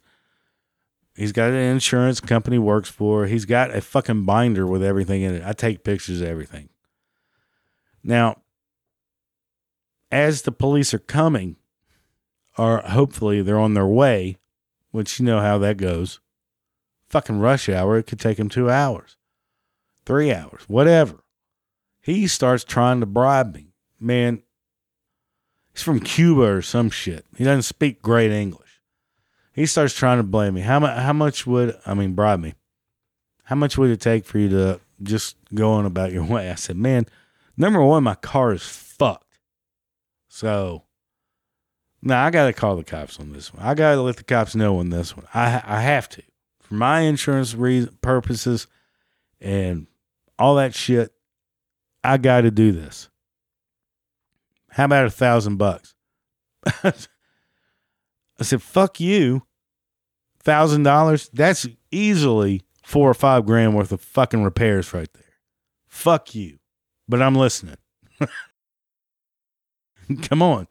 he's 1.14 1.32
got 1.32 1.50
an 1.50 1.56
insurance 1.56 2.20
company 2.20 2.58
works 2.58 2.88
for. 2.88 3.26
He's 3.26 3.44
got 3.44 3.74
a 3.74 3.80
fucking 3.80 4.24
binder 4.24 4.66
with 4.66 4.82
everything 4.82 5.22
in 5.22 5.34
it. 5.34 5.42
I 5.44 5.52
take 5.52 5.84
pictures 5.84 6.20
of 6.20 6.28
everything. 6.28 6.68
Now, 8.02 8.38
as 10.10 10.42
the 10.42 10.52
police 10.52 10.94
are 10.94 10.98
coming, 10.98 11.56
or 12.56 12.78
hopefully 12.78 13.42
they're 13.42 13.58
on 13.58 13.74
their 13.74 13.86
way, 13.86 14.36
which 14.96 15.20
you 15.20 15.26
know 15.26 15.40
how 15.40 15.58
that 15.58 15.76
goes. 15.76 16.20
Fucking 17.08 17.38
rush 17.38 17.68
hour, 17.68 17.98
it 17.98 18.06
could 18.06 18.18
take 18.18 18.38
him 18.38 18.48
two 18.48 18.70
hours, 18.70 19.16
three 20.04 20.32
hours, 20.32 20.62
whatever. 20.66 21.22
He 22.00 22.26
starts 22.26 22.64
trying 22.64 23.00
to 23.00 23.06
bribe 23.06 23.54
me. 23.54 23.74
Man, 24.00 24.42
He's 25.76 25.82
from 25.82 26.00
Cuba 26.00 26.40
or 26.40 26.62
some 26.62 26.88
shit. 26.88 27.26
He 27.36 27.44
doesn't 27.44 27.64
speak 27.64 28.00
great 28.00 28.30
English. 28.30 28.80
He 29.52 29.66
starts 29.66 29.92
trying 29.92 30.16
to 30.16 30.22
blame 30.22 30.54
me. 30.54 30.62
How, 30.62 30.80
mu- 30.80 30.86
how 30.86 31.12
much 31.12 31.46
would, 31.46 31.78
I 31.84 31.92
mean, 31.92 32.14
bribe 32.14 32.40
me? 32.40 32.54
How 33.44 33.56
much 33.56 33.76
would 33.76 33.90
it 33.90 34.00
take 34.00 34.24
for 34.24 34.38
you 34.38 34.48
to 34.48 34.80
just 35.02 35.36
go 35.54 35.72
on 35.72 35.84
about 35.84 36.12
your 36.12 36.24
way? 36.32 36.50
I 36.50 36.54
said, 36.54 36.78
man, 36.78 37.04
number 37.58 37.82
one, 37.82 38.04
my 38.04 38.14
car 38.14 38.54
is 38.54 38.62
fucked. 38.62 39.38
So, 40.28 40.84
now 42.06 42.24
I 42.24 42.30
got 42.30 42.46
to 42.46 42.52
call 42.52 42.76
the 42.76 42.84
cops 42.84 43.18
on 43.18 43.32
this 43.32 43.52
one. 43.52 43.64
I 43.64 43.74
got 43.74 43.94
to 43.94 44.02
let 44.02 44.16
the 44.16 44.24
cops 44.24 44.54
know 44.54 44.78
on 44.78 44.90
this 44.90 45.16
one. 45.16 45.26
I, 45.34 45.62
I 45.64 45.80
have 45.80 46.08
to. 46.10 46.22
For 46.60 46.74
my 46.74 47.00
insurance 47.00 47.54
reason, 47.54 47.98
purposes 48.00 48.66
and 49.40 49.86
all 50.38 50.54
that 50.56 50.74
shit, 50.74 51.12
I 52.04 52.16
got 52.18 52.42
to 52.42 52.50
do 52.50 52.72
this. 52.72 53.08
How 54.70 54.84
about 54.84 55.06
a 55.06 55.10
thousand 55.10 55.56
bucks? 55.56 55.94
I 56.84 56.92
said, 58.42 58.62
fuck 58.62 59.00
you. 59.00 59.42
Thousand 60.42 60.84
dollars? 60.84 61.28
That's 61.32 61.66
easily 61.90 62.62
four 62.84 63.10
or 63.10 63.14
five 63.14 63.46
grand 63.46 63.74
worth 63.74 63.90
of 63.90 64.00
fucking 64.00 64.44
repairs 64.44 64.94
right 64.94 65.12
there. 65.12 65.24
Fuck 65.88 66.34
you. 66.36 66.58
But 67.08 67.20
I'm 67.20 67.34
listening. 67.34 67.76
Come 70.22 70.42
on. 70.42 70.68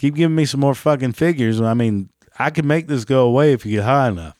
Keep 0.00 0.14
giving 0.14 0.34
me 0.34 0.46
some 0.46 0.60
more 0.60 0.74
fucking 0.74 1.12
figures. 1.12 1.60
I 1.60 1.74
mean, 1.74 2.08
I 2.38 2.48
could 2.48 2.64
make 2.64 2.86
this 2.86 3.04
go 3.04 3.26
away 3.26 3.52
if 3.52 3.66
you 3.66 3.72
get 3.76 3.84
high 3.84 4.08
enough. 4.08 4.34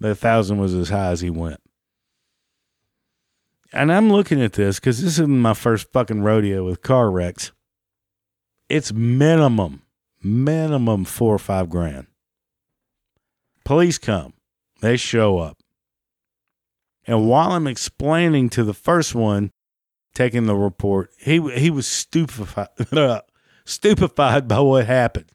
But 0.00 0.10
a 0.10 0.14
thousand 0.16 0.58
was 0.58 0.74
as 0.74 0.88
high 0.88 1.12
as 1.12 1.20
he 1.20 1.30
went. 1.30 1.60
And 3.72 3.92
I'm 3.92 4.10
looking 4.10 4.42
at 4.42 4.54
this 4.54 4.80
because 4.80 5.00
this 5.00 5.12
isn't 5.12 5.38
my 5.38 5.54
first 5.54 5.92
fucking 5.92 6.22
rodeo 6.22 6.64
with 6.64 6.82
car 6.82 7.08
wrecks 7.08 7.52
it's 8.68 8.92
minimum, 8.92 9.82
minimum 10.24 11.04
four 11.04 11.36
or 11.36 11.38
five 11.38 11.70
grand. 11.70 12.08
Police 13.64 13.98
come, 13.98 14.32
they 14.80 14.96
show 14.96 15.38
up. 15.38 15.58
And 17.06 17.28
while 17.28 17.52
I'm 17.52 17.68
explaining 17.68 18.48
to 18.50 18.64
the 18.64 18.74
first 18.74 19.14
one, 19.14 19.52
taking 20.14 20.46
the 20.46 20.56
report, 20.56 21.10
he 21.16 21.40
he 21.52 21.70
was 21.70 21.86
stupefied 21.86 22.70
stupefied 23.70 24.48
by 24.48 24.60
what 24.60 24.86
happened. 24.86 25.30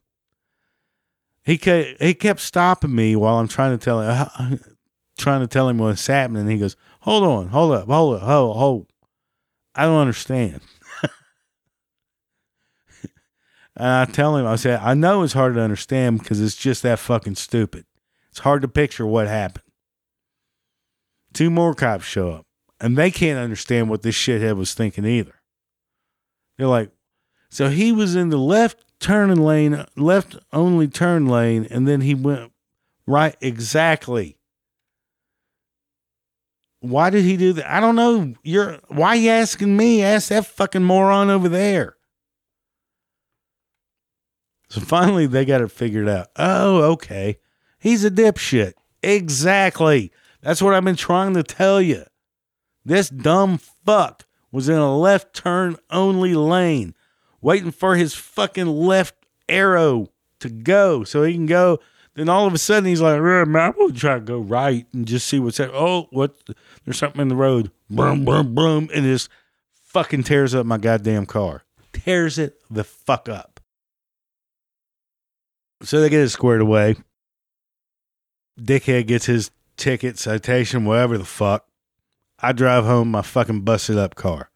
He 1.44 1.58
kept, 1.58 2.02
he 2.02 2.14
kept 2.14 2.40
stopping 2.40 2.94
me 2.94 3.16
while 3.16 3.38
I'm 3.38 3.48
trying 3.48 3.78
to 3.78 3.84
tell 3.84 4.02
him 4.02 4.60
trying 5.18 5.42
to 5.42 5.48
tell 5.48 5.70
him 5.70 5.78
what's 5.78 6.08
happening. 6.08 6.48
He 6.48 6.58
goes, 6.58 6.76
"Hold 7.02 7.24
on, 7.24 7.48
hold 7.50 7.74
up, 7.74 7.88
hold 7.88 8.16
up, 8.16 8.22
hold, 8.24 8.58
hold. 8.58 8.88
I 9.74 9.86
don't 9.86 10.00
understand." 10.02 10.62
And 13.78 13.88
I 13.90 14.06
tell 14.06 14.38
him, 14.38 14.48
I 14.48 14.56
said, 14.56 14.80
I 14.82 14.94
know 14.94 15.24
it's 15.24 15.34
hard 15.34 15.56
to 15.56 15.62
understand 15.62 16.20
because 16.20 16.40
it's 16.40 16.56
just 16.56 16.82
that 16.84 16.98
fucking 16.98 17.36
stupid. 17.36 17.86
It's 18.30 18.40
hard 18.40 18.62
to 18.62 18.70
picture 18.70 19.06
what 19.06 19.28
happened. 19.28 19.66
Two 21.34 21.50
more 21.50 21.74
cops 21.74 22.06
show 22.06 22.32
up, 22.32 22.46
and 22.80 22.98
they 22.98 23.12
can't 23.12 23.38
understand 23.38 23.90
what 23.90 24.02
this 24.02 24.16
shithead 24.16 24.56
was 24.56 24.74
thinking 24.74 25.04
either. 25.04 25.42
They're 26.58 26.68
like, 26.68 26.92
so 27.50 27.70
he 27.70 27.92
was 27.92 28.16
in 28.16 28.30
the 28.30 28.38
left 28.38 28.84
turning 29.00 29.42
lane, 29.44 29.86
left 29.96 30.38
only 30.52 30.88
turn 30.88 31.28
lane, 31.28 31.68
and 31.70 31.88
then 31.88 32.02
he 32.02 32.16
went 32.16 32.52
right 33.06 33.36
exactly. 33.42 34.38
Why 36.80 37.10
did 37.10 37.24
he 37.24 37.38
do 37.38 37.54
that? 37.54 37.70
I 37.70 37.80
don't 37.80 37.96
know. 37.96 38.36
You're 38.44 38.80
why 38.88 39.16
you 39.16 39.30
asking 39.30 39.76
me? 39.76 40.04
Ask 40.04 40.30
that 40.30 40.46
fucking 40.46 40.84
moron 40.84 41.30
over 41.30 41.50
there. 41.50 41.96
So 44.70 44.82
finally, 44.82 45.28
they 45.28 45.46
got 45.46 45.62
it 45.62 45.72
figured 45.72 46.10
out. 46.10 46.28
Oh, 46.36 46.82
okay. 46.94 47.40
He's 47.80 48.04
a 48.04 48.12
dipshit. 48.12 48.74
Exactly. 49.02 50.12
That's 50.42 50.62
what 50.62 50.74
I've 50.74 50.84
been 50.84 50.96
trying 50.96 51.34
to 51.36 51.44
tell 51.44 51.82
you. 51.82 52.04
This 52.84 53.10
dumb 53.10 53.58
fuck 53.58 54.26
was 54.52 54.70
in 54.70 54.78
a 54.78 54.98
left 54.98 55.36
turn 55.36 55.78
only 55.90 56.34
lane, 56.34 56.95
waiting 57.46 57.70
for 57.70 57.96
his 57.96 58.16
fucking 58.16 58.66
left 58.66 59.14
arrow 59.48 60.10
to 60.40 60.50
go 60.50 61.04
so 61.04 61.22
he 61.22 61.34
can 61.34 61.46
go. 61.46 61.80
Then 62.16 62.28
all 62.28 62.48
of 62.48 62.54
a 62.56 62.58
sudden 62.58 62.90
he's 62.90 63.02
like, 63.02 63.22
man, 63.22 63.56
I'm 63.56 63.72
going 63.74 63.94
to 63.94 64.00
try 64.00 64.16
to 64.16 64.20
go 64.20 64.40
right 64.40 64.88
and 64.94 65.06
just 65.06 65.28
see 65.28 65.38
what's 65.38 65.58
there. 65.58 65.70
Oh, 65.72 66.08
what? 66.10 66.34
There's 66.84 66.98
something 66.98 67.22
in 67.22 67.28
the 67.28 67.36
road. 67.36 67.70
Boom, 67.88 68.26
boom, 68.26 68.56
boom. 68.56 68.90
And 68.92 69.06
just 69.06 69.30
fucking 69.76 70.24
tears 70.24 70.56
up 70.56 70.66
my 70.66 70.80
goddamn 70.80 71.28
car. 71.28 71.64
Tears 71.94 72.40
it 72.40 72.60
the 72.72 72.84
fuck 72.84 73.30
up. 73.30 73.60
So 75.84 76.02
they 76.02 76.10
get 76.10 76.22
it 76.22 76.30
squared 76.30 76.62
away. 76.62 76.96
Dickhead 78.60 79.06
gets 79.06 79.28
his 79.28 79.52
ticket, 79.78 80.18
citation, 80.18 80.86
whatever 80.86 81.20
the 81.20 81.26
fuck. 81.26 81.68
I 82.40 82.54
drive 82.54 82.86
home 82.86 83.12
my 83.12 83.22
fucking 83.22 83.62
busted 83.62 84.00
up 84.00 84.16
car. 84.16 84.50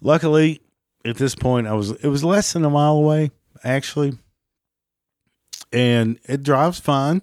Luckily, 0.00 0.62
at 1.04 1.16
this 1.16 1.34
point, 1.34 1.66
I 1.66 1.74
was 1.74 1.92
it 1.92 2.08
was 2.08 2.24
less 2.24 2.52
than 2.52 2.64
a 2.64 2.70
mile 2.70 2.94
away, 2.94 3.30
actually. 3.62 4.18
And 5.72 6.18
it 6.24 6.42
drives 6.42 6.80
fine. 6.80 7.22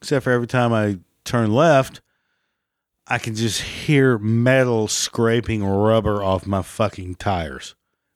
Except 0.00 0.24
for 0.24 0.30
every 0.30 0.46
time 0.46 0.72
I 0.72 0.98
turn 1.24 1.52
left, 1.52 2.00
I 3.06 3.18
can 3.18 3.34
just 3.34 3.60
hear 3.60 4.18
metal 4.18 4.88
scraping 4.88 5.64
rubber 5.64 6.22
off 6.22 6.46
my 6.46 6.62
fucking 6.62 7.16
tires. 7.16 7.74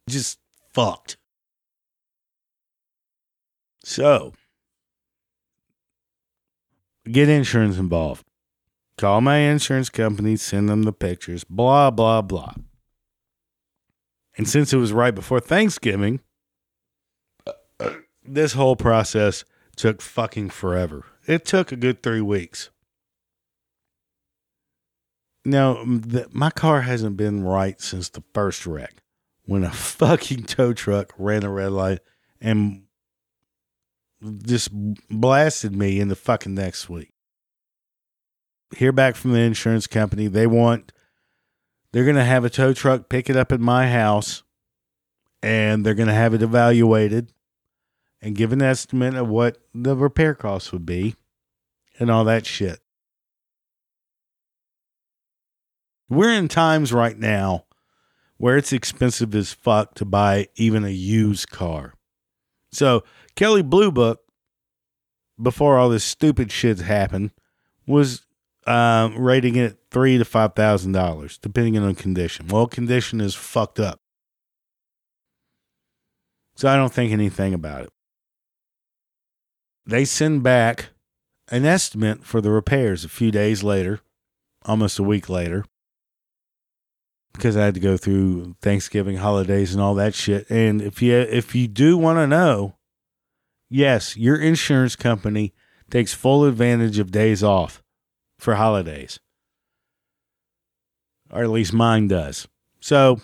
Just 0.08 0.38
fucked. 0.72 1.16
So, 3.84 4.32
get 7.04 7.28
insurance 7.28 7.76
involved. 7.76 8.24
call 8.96 9.20
my 9.20 9.38
insurance 9.38 9.90
company, 9.90 10.36
send 10.36 10.70
them 10.70 10.84
the 10.84 10.92
pictures, 10.92 11.44
blah, 11.44 11.90
blah, 11.90 12.22
blah. 12.22 12.54
And 14.36 14.48
since 14.48 14.72
it 14.72 14.78
was 14.78 14.92
right 14.92 15.14
before 15.14 15.40
Thanksgiving, 15.40 16.20
this 18.24 18.54
whole 18.54 18.76
process 18.76 19.44
took 19.76 20.00
fucking 20.00 20.50
forever. 20.50 21.04
It 21.26 21.44
took 21.44 21.72
a 21.72 21.76
good 21.76 22.02
three 22.02 22.20
weeks. 22.20 22.70
Now, 25.44 25.84
the, 25.84 26.26
my 26.32 26.50
car 26.50 26.82
hasn't 26.82 27.16
been 27.16 27.44
right 27.44 27.80
since 27.80 28.08
the 28.08 28.22
first 28.32 28.66
wreck 28.66 29.02
when 29.44 29.62
a 29.62 29.70
fucking 29.72 30.44
tow 30.44 30.72
truck 30.72 31.12
ran 31.18 31.44
a 31.44 31.50
red 31.50 31.72
light 31.72 32.00
and 32.40 32.84
just 34.46 34.70
blasted 35.10 35.74
me 35.74 36.00
in 36.00 36.08
the 36.08 36.16
fucking 36.16 36.54
next 36.54 36.88
week. 36.88 37.12
Hear 38.76 38.92
back 38.92 39.16
from 39.16 39.32
the 39.32 39.40
insurance 39.40 39.86
company. 39.86 40.26
They 40.26 40.46
want, 40.46 40.92
they're 41.94 42.02
going 42.02 42.16
to 42.16 42.24
have 42.24 42.44
a 42.44 42.50
tow 42.50 42.72
truck 42.72 43.08
pick 43.08 43.30
it 43.30 43.36
up 43.36 43.52
at 43.52 43.60
my 43.60 43.88
house 43.88 44.42
and 45.44 45.86
they're 45.86 45.94
going 45.94 46.08
to 46.08 46.12
have 46.12 46.34
it 46.34 46.42
evaluated 46.42 47.32
and 48.20 48.34
give 48.34 48.52
an 48.52 48.60
estimate 48.60 49.14
of 49.14 49.28
what 49.28 49.58
the 49.72 49.96
repair 49.96 50.34
costs 50.34 50.72
would 50.72 50.84
be 50.84 51.14
and 52.00 52.10
all 52.10 52.24
that 52.24 52.46
shit. 52.46 52.80
We're 56.08 56.32
in 56.32 56.48
times 56.48 56.92
right 56.92 57.16
now 57.16 57.66
where 58.38 58.56
it's 58.56 58.72
expensive 58.72 59.32
as 59.32 59.52
fuck 59.52 59.94
to 59.94 60.04
buy 60.04 60.48
even 60.56 60.84
a 60.84 60.90
used 60.90 61.50
car. 61.50 61.94
So 62.72 63.04
Kelley 63.36 63.62
Blue 63.62 63.92
Book, 63.92 64.20
before 65.40 65.78
all 65.78 65.90
this 65.90 66.02
stupid 66.02 66.50
shit 66.50 66.80
happened, 66.80 67.30
was 67.86 68.26
um, 68.66 69.18
rating 69.18 69.56
it 69.56 69.78
three 69.90 70.18
to 70.18 70.24
five 70.24 70.54
thousand 70.54 70.92
dollars, 70.92 71.38
depending 71.38 71.78
on 71.78 71.94
condition. 71.94 72.48
Well, 72.48 72.66
condition 72.66 73.20
is 73.20 73.34
fucked 73.34 73.80
up, 73.80 74.00
so 76.56 76.68
I 76.68 76.76
don't 76.76 76.92
think 76.92 77.12
anything 77.12 77.54
about 77.54 77.82
it. 77.82 77.90
They 79.86 80.04
send 80.04 80.42
back 80.42 80.90
an 81.48 81.64
estimate 81.64 82.24
for 82.24 82.40
the 82.40 82.50
repairs 82.50 83.04
a 83.04 83.08
few 83.08 83.30
days 83.30 83.62
later, 83.62 84.00
almost 84.64 84.98
a 84.98 85.02
week 85.02 85.28
later 85.28 85.64
because 87.34 87.56
I 87.56 87.64
had 87.64 87.74
to 87.74 87.80
go 87.80 87.96
through 87.96 88.56
Thanksgiving 88.62 89.16
holidays 89.16 89.74
and 89.74 89.82
all 89.82 89.94
that 89.96 90.14
shit. 90.14 90.48
And 90.48 90.80
if 90.80 91.02
you 91.02 91.14
if 91.14 91.54
you 91.54 91.68
do 91.68 91.98
want 91.98 92.18
to 92.18 92.26
know, 92.26 92.76
yes, 93.68 94.16
your 94.16 94.36
insurance 94.36 94.96
company 94.96 95.52
takes 95.90 96.14
full 96.14 96.44
advantage 96.44 96.98
of 96.98 97.10
days 97.10 97.42
off 97.42 97.82
for 98.38 98.54
holidays. 98.54 99.18
Or 101.30 101.42
at 101.42 101.50
least 101.50 101.72
mine 101.72 102.08
does. 102.08 102.46
So 102.80 103.20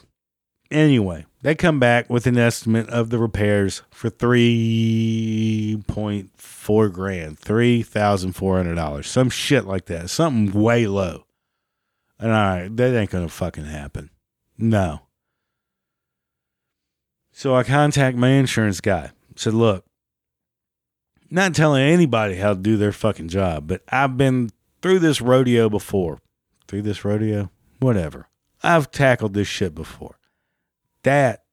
anyway, 0.71 1.27
they 1.43 1.55
come 1.55 1.79
back 1.79 2.11
with 2.11 2.27
an 2.27 2.39
estimate 2.39 2.89
of 2.89 3.11
the 3.11 3.19
repairs 3.19 3.83
for 3.91 4.11
three 4.11 5.83
point 5.87 6.31
four 6.37 6.89
grand, 6.89 7.39
three 7.39 7.83
thousand 7.83 8.33
four 8.33 8.57
hundred 8.57 8.75
dollars, 8.75 9.07
some 9.07 9.31
shit 9.31 9.65
like 9.65 9.87
that, 9.87 10.11
something 10.11 10.61
way 10.61 10.87
low. 10.87 11.25
And 12.19 12.33
all 12.33 12.37
right, 12.37 12.77
that 12.77 12.97
ain't 12.97 13.11
gonna 13.11 13.29
fucking 13.29 13.65
happen. 13.65 14.11
No. 14.59 15.03
So 17.33 17.55
I 17.55 17.63
contact 17.63 18.17
my 18.17 18.31
insurance 18.31 18.81
guy. 18.81 19.13
Said, 19.37 19.55
look, 19.55 19.87
not 21.31 21.55
telling 21.55 21.83
anybody 21.83 22.35
how 22.35 22.53
to 22.53 22.61
do 22.61 22.77
their 22.77 22.93
fucking 22.93 23.29
job, 23.29 23.67
but 23.67 23.83
I've 23.89 24.19
been 24.19 24.51
through 24.83 24.99
this 25.01 25.21
rodeo 25.21 25.69
before. 25.69 26.19
Through 26.69 26.83
this 26.83 27.05
rodeo? 27.05 27.51
Whatever. 27.79 28.29
I've 28.63 28.91
tackled 28.91 29.35
this 29.35 29.49
shit 29.49 29.75
before. 29.75 30.19
That 31.03 31.45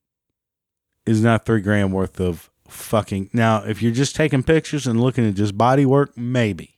is 1.06 1.22
not 1.22 1.46
three 1.46 1.62
grand 1.62 1.94
worth 1.94 2.20
of 2.20 2.52
fucking. 2.68 3.30
Now, 3.34 3.64
if 3.64 3.82
you're 3.82 3.94
just 3.94 4.16
taking 4.16 4.44
pictures 4.44 4.88
and 4.88 5.02
looking 5.02 5.28
at 5.28 5.36
just 5.36 5.58
body 5.58 5.86
work, 5.86 6.18
maybe. 6.18 6.78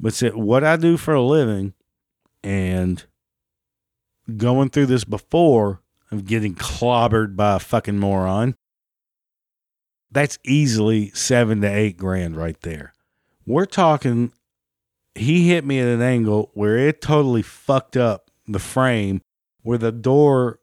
But 0.00 0.14
see, 0.14 0.28
what 0.28 0.64
I 0.64 0.76
do 0.76 0.96
for 0.96 1.14
a 1.14 1.22
living 1.22 1.74
and 2.42 3.04
going 4.36 4.70
through 4.70 4.86
this 4.86 5.04
before 5.04 5.82
of 6.10 6.26
getting 6.26 6.54
clobbered 6.54 7.36
by 7.36 7.56
a 7.56 7.58
fucking 7.58 7.98
moron, 7.98 8.56
that's 10.10 10.38
easily 10.44 11.10
seven 11.10 11.60
to 11.60 11.68
eight 11.68 11.96
grand 11.96 12.36
right 12.36 12.60
there. 12.62 12.92
We're 13.46 13.66
talking, 13.66 14.32
he 15.14 15.48
hit 15.48 15.64
me 15.64 15.78
at 15.78 15.88
an 15.88 16.02
angle 16.02 16.50
where 16.54 16.76
it 16.76 17.00
totally 17.00 17.42
fucked 17.42 17.96
up 17.96 18.30
the 18.46 18.58
frame 18.58 19.22
where 19.62 19.78
the 19.78 19.92
door, 19.92 20.60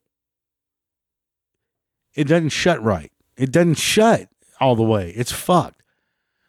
it 2.14 2.26
doesn't 2.26 2.50
shut 2.50 2.82
right. 2.84 3.12
It 3.38 3.52
doesn't 3.52 3.76
shut 3.76 4.30
all 4.60 4.76
the 4.76 4.84
way. 4.84 5.10
It's 5.12 5.32
fucked. 5.32 5.82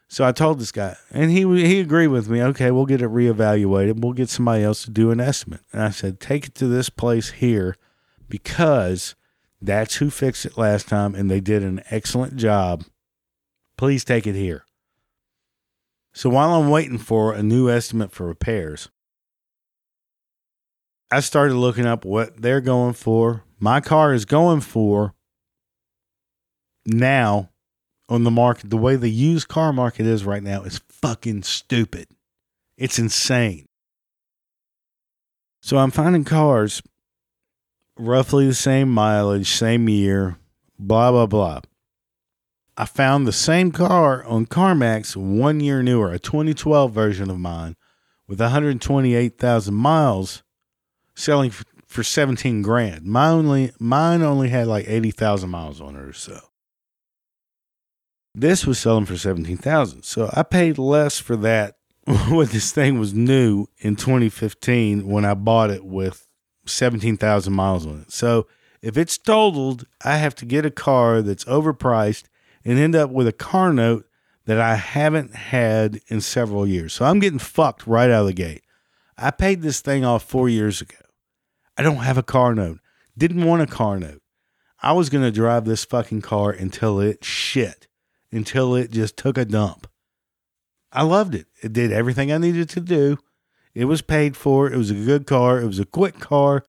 So 0.07 0.23
I 0.23 0.31
told 0.31 0.59
this 0.59 0.71
guy, 0.71 0.95
and 1.11 1.31
he 1.31 1.39
he 1.67 1.79
agreed 1.79 2.07
with 2.07 2.29
me. 2.29 2.41
Okay, 2.41 2.69
we'll 2.71 2.85
get 2.85 3.01
it 3.01 3.09
reevaluated. 3.09 4.01
We'll 4.01 4.13
get 4.13 4.29
somebody 4.29 4.63
else 4.63 4.83
to 4.83 4.91
do 4.91 5.11
an 5.11 5.19
estimate. 5.19 5.61
And 5.73 5.81
I 5.81 5.89
said, 5.89 6.19
take 6.19 6.45
it 6.45 6.55
to 6.55 6.67
this 6.67 6.89
place 6.89 7.31
here, 7.31 7.75
because 8.29 9.15
that's 9.61 9.95
who 9.95 10.09
fixed 10.09 10.45
it 10.45 10.57
last 10.57 10.87
time, 10.87 11.15
and 11.15 11.29
they 11.29 11.39
did 11.39 11.63
an 11.63 11.81
excellent 11.89 12.35
job. 12.35 12.85
Please 13.77 14.05
take 14.05 14.27
it 14.27 14.35
here. 14.35 14.64
So 16.15 16.29
while 16.29 16.53
I'm 16.53 16.69
waiting 16.69 16.97
for 16.97 17.33
a 17.33 17.43
new 17.43 17.69
estimate 17.69 18.09
for 18.13 18.25
repairs, 18.25 18.89
I 21.11 21.19
started 21.19 21.55
looking 21.55 21.85
up 21.85 22.05
what 22.05 22.41
they're 22.41 22.61
going 22.61 22.93
for. 22.93 23.43
My 23.59 23.81
car 23.81 24.13
is 24.13 24.23
going 24.23 24.61
for 24.61 25.13
now 26.85 27.49
on 28.07 28.23
the 28.23 28.31
market, 28.31 28.69
the 28.69 28.77
way 28.77 28.95
the 28.95 29.11
used 29.11 29.49
car 29.49 29.73
market 29.73 30.05
is 30.05 30.23
right 30.23 30.41
now, 30.41 30.63
is 30.63 30.79
fucking 30.87 31.43
stupid. 31.43 32.07
It's 32.77 32.97
insane. 32.97 33.65
So 35.61 35.77
I'm 35.77 35.91
finding 35.91 36.23
cars 36.23 36.81
roughly 37.99 38.47
the 38.47 38.53
same 38.53 38.89
mileage, 38.89 39.49
same 39.49 39.89
year, 39.89 40.37
blah, 40.79 41.11
blah, 41.11 41.25
blah. 41.25 41.59
I 42.77 42.85
found 42.85 43.25
the 43.25 43.31
same 43.31 43.71
car 43.71 44.23
on 44.25 44.47
CarMax 44.47 45.15
one 45.15 45.61
year 45.61 45.81
newer, 45.81 46.11
a 46.11 46.19
2012 46.19 46.91
version 46.91 47.29
of 47.29 47.39
mine 47.39 47.77
with 48.27 48.41
128,000 48.41 49.73
miles 49.73 50.43
selling 51.15 51.51
for 51.85 52.03
17 52.03 52.61
grand. 52.61 53.05
My 53.05 53.29
only, 53.29 53.71
mine 53.79 54.21
only 54.21 54.49
had 54.49 54.67
like 54.67 54.89
80,000 54.89 55.49
miles 55.49 55.79
on 55.79 55.95
it 55.95 56.01
or 56.01 56.11
so. 56.11 56.39
This 58.33 58.65
was 58.65 58.77
selling 58.77 59.05
for 59.05 59.15
17,000. 59.15 60.03
So 60.03 60.29
I 60.33 60.43
paid 60.43 60.77
less 60.77 61.17
for 61.17 61.37
that 61.37 61.75
when 62.29 62.47
this 62.47 62.73
thing 62.73 62.99
was 62.99 63.13
new 63.13 63.67
in 63.77 63.95
2015 63.95 65.07
when 65.07 65.23
I 65.23 65.33
bought 65.33 65.69
it 65.69 65.85
with 65.85 66.27
17,000 66.65 67.53
miles 67.53 67.85
on 67.85 68.01
it. 68.01 68.11
So 68.11 68.47
if 68.81 68.97
it's 68.97 69.17
totaled, 69.17 69.85
I 70.03 70.17
have 70.17 70.35
to 70.35 70.45
get 70.45 70.65
a 70.65 70.71
car 70.71 71.21
that's 71.21 71.45
overpriced 71.45 72.25
and 72.65 72.79
end 72.79 72.95
up 72.95 73.11
with 73.11 73.27
a 73.27 73.31
car 73.31 73.71
note 73.71 74.05
that 74.45 74.59
I 74.59 74.75
haven't 74.75 75.35
had 75.35 76.01
in 76.07 76.19
several 76.21 76.67
years. 76.67 76.93
So 76.93 77.05
I'm 77.05 77.19
getting 77.19 77.39
fucked 77.39 77.87
right 77.87 78.09
out 78.09 78.21
of 78.21 78.27
the 78.27 78.33
gate. 78.33 78.63
I 79.17 79.31
paid 79.31 79.61
this 79.61 79.79
thing 79.79 80.03
off 80.03 80.23
4 80.23 80.49
years 80.49 80.81
ago. 80.81 80.97
I 81.77 81.83
don't 81.83 81.97
have 81.97 82.17
a 82.17 82.23
car 82.23 82.53
note. 82.53 82.79
Didn't 83.17 83.45
want 83.45 83.61
a 83.61 83.67
car 83.67 83.99
note. 83.99 84.21
I 84.81 84.91
was 84.91 85.09
going 85.09 85.23
to 85.23 85.31
drive 85.31 85.65
this 85.65 85.85
fucking 85.85 86.21
car 86.21 86.51
until 86.51 86.99
it 86.99 87.23
shit 87.23 87.87
until 88.31 88.75
it 88.75 88.91
just 88.91 89.17
took 89.17 89.37
a 89.37 89.45
dump. 89.45 89.87
I 90.91 91.03
loved 91.03 91.33
it. 91.35 91.47
It 91.63 91.73
did 91.73 91.91
everything 91.91 92.31
I 92.31 92.37
needed 92.37 92.69
to 92.69 92.81
do. 92.81 93.17
It 93.73 93.85
was 93.85 94.01
paid 94.01 94.37
for. 94.37 94.71
It 94.71 94.77
was 94.77 94.91
a 94.91 94.95
good 94.95 95.25
car. 95.25 95.59
It 95.61 95.67
was 95.67 95.79
a 95.79 95.85
quick 95.85 96.19
car. 96.19 96.63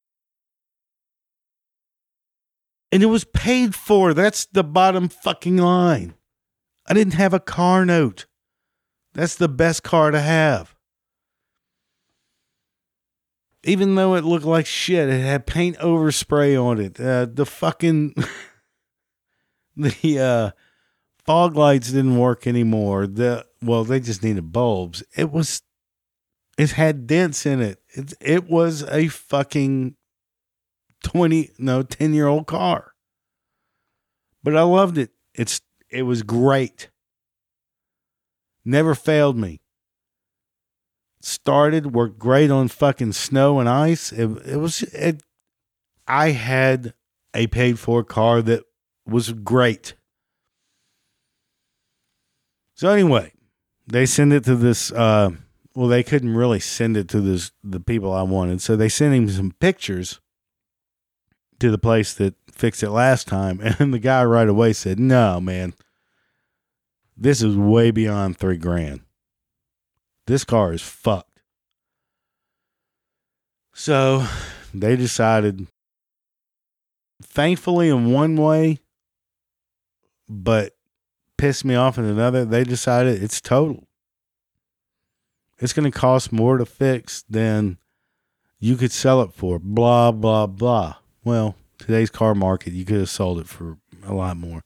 And 2.91 3.03
it 3.03 3.07
was 3.07 3.25
paid 3.25 3.75
for. 3.75 4.13
That's 4.13 4.45
the 4.45 4.63
bottom 4.63 5.09
fucking 5.09 5.57
line. 5.57 6.13
I 6.87 6.93
didn't 6.93 7.15
have 7.15 7.33
a 7.33 7.39
car 7.39 7.85
note. 7.85 8.25
That's 9.13 9.35
the 9.35 9.49
best 9.49 9.83
car 9.83 10.11
to 10.11 10.21
have. 10.21 10.75
Even 13.63 13.95
though 13.95 14.15
it 14.15 14.23
looked 14.23 14.45
like 14.45 14.65
shit, 14.65 15.09
it 15.09 15.21
had 15.21 15.45
paint 15.45 15.77
overspray 15.79 16.61
on 16.61 16.79
it. 16.79 16.99
Uh, 16.99 17.25
the 17.25 17.45
fucking 17.45 18.15
the 19.75 20.19
uh 20.19 20.51
fog 21.25 21.57
lights 21.57 21.91
didn't 21.91 22.17
work 22.17 22.47
anymore. 22.47 23.05
The 23.05 23.45
well, 23.61 23.83
they 23.83 23.99
just 23.99 24.23
needed 24.23 24.53
bulbs. 24.53 25.03
It 25.17 25.31
was 25.31 25.61
it 26.57 26.71
had 26.71 27.05
dents 27.05 27.45
in 27.45 27.61
it. 27.61 27.79
It 27.89 28.13
it 28.21 28.49
was 28.49 28.83
a 28.83 29.09
fucking 29.09 29.96
20 31.03 31.51
no 31.59 31.83
10 31.83 32.13
year 32.13 32.27
old 32.27 32.47
car. 32.47 32.93
But 34.43 34.55
I 34.55 34.61
loved 34.61 34.97
it. 34.97 35.11
It's 35.33 35.61
it 35.89 36.03
was 36.03 36.23
great. 36.23 36.89
Never 38.65 38.95
failed 38.95 39.37
me. 39.37 39.61
started, 41.21 41.93
worked 41.93 42.19
great 42.19 42.51
on 42.51 42.67
fucking 42.67 43.13
snow 43.13 43.59
and 43.59 43.67
ice. 43.67 44.11
It, 44.11 44.27
it 44.45 44.57
was, 44.57 44.83
it, 44.83 45.23
I 46.05 46.31
had 46.31 46.93
a 47.33 47.47
paid 47.47 47.79
for 47.79 48.03
car 48.03 48.41
that 48.41 48.63
was 49.05 49.31
great. 49.31 49.95
So 52.75 52.89
anyway, 52.89 53.33
they 53.87 54.05
send 54.05 54.33
it 54.33 54.43
to 54.45 54.55
this, 54.55 54.91
uh, 54.91 55.31
well, 55.73 55.87
they 55.87 56.03
couldn't 56.03 56.35
really 56.35 56.59
send 56.59 56.97
it 56.97 57.07
to 57.09 57.21
this, 57.21 57.51
the 57.63 57.79
people 57.79 58.13
I 58.13 58.23
wanted. 58.23 58.61
So 58.61 58.75
they 58.75 58.89
sent 58.89 59.15
him 59.15 59.29
some 59.29 59.53
pictures 59.59 60.19
to 61.59 61.71
the 61.71 61.77
place 61.77 62.13
that 62.15 62.35
fixed 62.51 62.83
it 62.83 62.91
last 62.91 63.27
time. 63.27 63.59
And 63.79 63.93
the 63.93 63.99
guy 63.99 64.23
right 64.23 64.47
away 64.47 64.73
said, 64.73 64.99
no, 64.99 65.39
man, 65.39 65.73
this 67.15 67.41
is 67.41 67.55
way 67.55 67.91
beyond 67.91 68.37
three 68.37 68.57
grand. 68.57 69.01
This 70.25 70.43
car 70.43 70.73
is 70.73 70.81
fucked. 70.81 71.41
So 73.73 74.25
they 74.73 74.95
decided, 74.95 75.67
thankfully, 77.21 77.89
in 77.89 78.11
one 78.11 78.35
way, 78.35 78.79
but 80.27 80.75
pissed 81.37 81.63
me 81.63 81.75
off 81.75 81.97
in 81.97 82.05
another, 82.05 82.43
they 82.43 82.63
decided 82.63 83.21
it's 83.21 83.39
total. 83.39 83.87
It's 85.59 85.73
going 85.73 85.89
to 85.89 85.97
cost 85.97 86.31
more 86.31 86.57
to 86.57 86.65
fix 86.65 87.23
than 87.29 87.77
you 88.59 88.75
could 88.75 88.91
sell 88.91 89.21
it 89.21 89.33
for. 89.33 89.59
Blah, 89.59 90.11
blah, 90.11 90.47
blah. 90.47 90.95
Well, 91.27 91.57
today's 91.77 92.09
car 92.09 92.33
market, 92.33 92.71
you 92.71 92.85
could 92.85 92.99
have 92.99 93.09
sold 93.09 93.41
it 93.41 93.49
for 93.49 93.77
a 94.05 94.13
lot 94.13 94.37
more. 94.37 94.63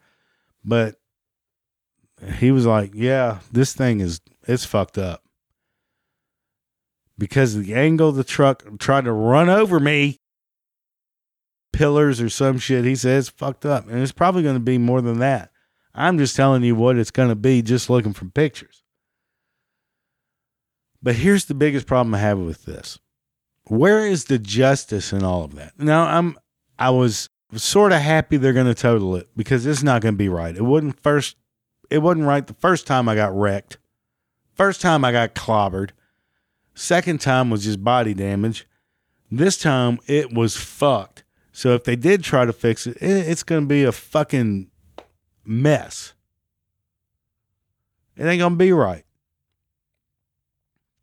But 0.63 0.97
he 2.35 2.51
was 2.51 2.67
like, 2.67 2.91
"Yeah, 2.93 3.39
this 3.51 3.73
thing 3.73 3.99
is 3.99 4.21
it's 4.47 4.63
fucked 4.63 4.99
up." 4.99 5.23
Because 7.17 7.55
the 7.55 7.73
angle 7.73 8.11
the 8.11 8.23
truck 8.23 8.77
tried 8.77 9.05
to 9.05 9.11
run 9.11 9.49
over 9.49 9.79
me, 9.79 10.19
pillars 11.73 12.21
or 12.21 12.29
some 12.29 12.59
shit, 12.59 12.85
he 12.85 12.95
says 12.95 13.27
fucked 13.27 13.65
up. 13.65 13.87
And 13.87 13.99
it's 13.99 14.11
probably 14.11 14.43
going 14.43 14.55
to 14.55 14.59
be 14.59 14.77
more 14.77 15.01
than 15.01 15.17
that. 15.17 15.49
I'm 15.95 16.19
just 16.19 16.35
telling 16.35 16.63
you 16.63 16.75
what 16.75 16.95
it's 16.95 17.09
going 17.09 17.29
to 17.29 17.35
be 17.35 17.63
just 17.63 17.89
looking 17.89 18.13
from 18.13 18.29
pictures. 18.29 18.83
But 21.01 21.15
here's 21.15 21.45
the 21.45 21.55
biggest 21.55 21.87
problem 21.87 22.13
I 22.13 22.19
have 22.19 22.37
with 22.37 22.65
this. 22.65 22.99
Where 23.63 24.05
is 24.05 24.25
the 24.25 24.37
justice 24.37 25.11
in 25.11 25.23
all 25.23 25.43
of 25.43 25.55
that? 25.55 25.79
Now, 25.79 26.03
I'm 26.03 26.37
I 26.81 26.89
was 26.89 27.29
sort 27.53 27.91
of 27.91 28.01
happy 28.01 28.37
they're 28.37 28.53
going 28.53 28.65
to 28.65 28.73
total 28.73 29.15
it 29.15 29.29
because 29.37 29.67
it's 29.67 29.83
not 29.83 30.01
going 30.01 30.15
to 30.15 30.17
be 30.17 30.29
right. 30.29 30.57
It 30.57 30.63
wouldn't 30.63 30.99
first 30.99 31.37
it 31.91 31.99
wasn't 31.99 32.25
right 32.25 32.47
the 32.47 32.55
first 32.55 32.87
time 32.87 33.07
I 33.07 33.13
got 33.13 33.37
wrecked. 33.37 33.77
First 34.55 34.81
time 34.81 35.05
I 35.05 35.11
got 35.11 35.35
clobbered. 35.35 35.91
Second 36.73 37.21
time 37.21 37.51
was 37.51 37.65
just 37.65 37.83
body 37.83 38.15
damage. 38.15 38.67
This 39.29 39.59
time 39.59 39.99
it 40.07 40.33
was 40.33 40.57
fucked. 40.57 41.23
So 41.51 41.75
if 41.75 41.83
they 41.83 41.95
did 41.95 42.23
try 42.23 42.45
to 42.45 42.53
fix 42.53 42.87
it, 42.87 42.97
it's 42.99 43.43
going 43.43 43.61
to 43.61 43.67
be 43.67 43.83
a 43.83 43.91
fucking 43.91 44.71
mess. 45.45 46.13
It 48.17 48.25
ain't 48.25 48.39
going 48.39 48.53
to 48.53 48.57
be 48.57 48.73
right. 48.73 49.05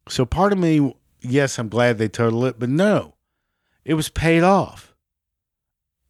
So 0.08 0.26
part 0.26 0.52
of 0.52 0.58
me, 0.58 0.96
yes, 1.20 1.56
I'm 1.56 1.68
glad 1.68 1.98
they 1.98 2.08
totaled 2.08 2.46
it, 2.46 2.58
but 2.58 2.68
no, 2.68 3.14
it 3.84 3.94
was 3.94 4.08
paid 4.08 4.42
off. 4.42 4.87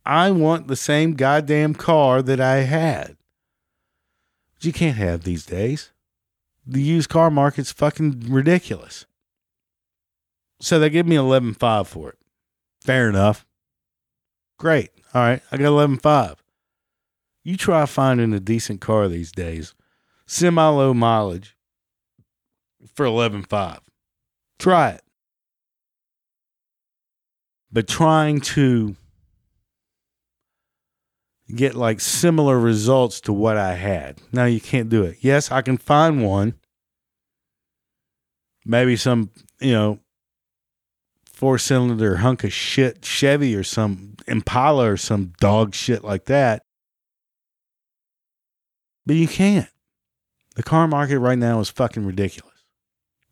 I 0.09 0.31
want 0.31 0.69
the 0.69 0.77
same 0.77 1.13
goddamn 1.13 1.75
car 1.75 2.23
that 2.23 2.41
I 2.41 2.61
had 2.61 3.19
But 4.55 4.65
you 4.65 4.73
can't 4.73 4.97
have 4.97 5.23
these 5.23 5.45
days. 5.45 5.93
The 6.67 6.81
used 6.81 7.11
car 7.11 7.31
market's 7.31 7.73
fucking 7.73 8.25
ridiculous. 8.27 9.05
So 10.61 10.79
they 10.79 10.89
give 10.89 11.07
me 11.07 11.17
11.5 11.17 11.87
for 11.87 12.09
it. 12.09 12.19
Fair 12.83 13.11
enough. 13.11 13.45
Great. 14.59 14.91
All 15.13 15.21
right, 15.23 15.43
I 15.53 15.59
got 15.59 15.67
11.5. 15.67 16.37
You 17.45 17.59
try 17.59 17.85
finding 17.85 18.33
a 18.33 18.41
decent 18.41 18.81
car 18.81 19.09
these 19.09 19.31
days, 19.31 19.75
semi 20.27 20.67
low 20.69 20.95
mileage 20.95 21.55
for 22.95 23.05
11.5. 23.05 23.81
Try 24.59 24.91
it. 24.91 25.03
But 27.71 27.87
trying 27.87 28.41
to 28.41 28.97
get 31.55 31.75
like 31.75 32.01
similar 32.01 32.59
results 32.59 33.21
to 33.23 33.33
what 33.33 33.57
I 33.57 33.75
had. 33.75 34.21
Now 34.33 34.45
you 34.45 34.61
can't 34.61 34.89
do 34.89 35.03
it. 35.03 35.19
Yes, 35.21 35.51
I 35.51 35.63
can 35.63 35.79
find 35.79 36.25
one. 36.25 36.55
Maybe 38.65 38.97
some, 38.97 39.31
you 39.61 39.73
know, 39.73 39.99
four 41.33 41.59
cylinder 41.59 42.17
hunk 42.17 42.45
of 42.45 42.53
shit 42.53 43.05
Chevy 43.05 43.55
or 43.55 43.63
some 43.63 44.17
Impala 44.27 44.93
or 44.93 44.97
some 44.97 45.33
dog 45.41 45.75
shit 45.75 46.05
like 46.05 46.27
that. 46.27 46.63
But 49.07 49.17
you 49.17 49.29
can't. 49.29 49.69
The 50.57 50.63
car 50.63 50.87
market 50.87 51.19
right 51.21 51.39
now 51.39 51.61
is 51.61 51.71
fucking 51.71 52.05
ridiculous. 52.05 52.53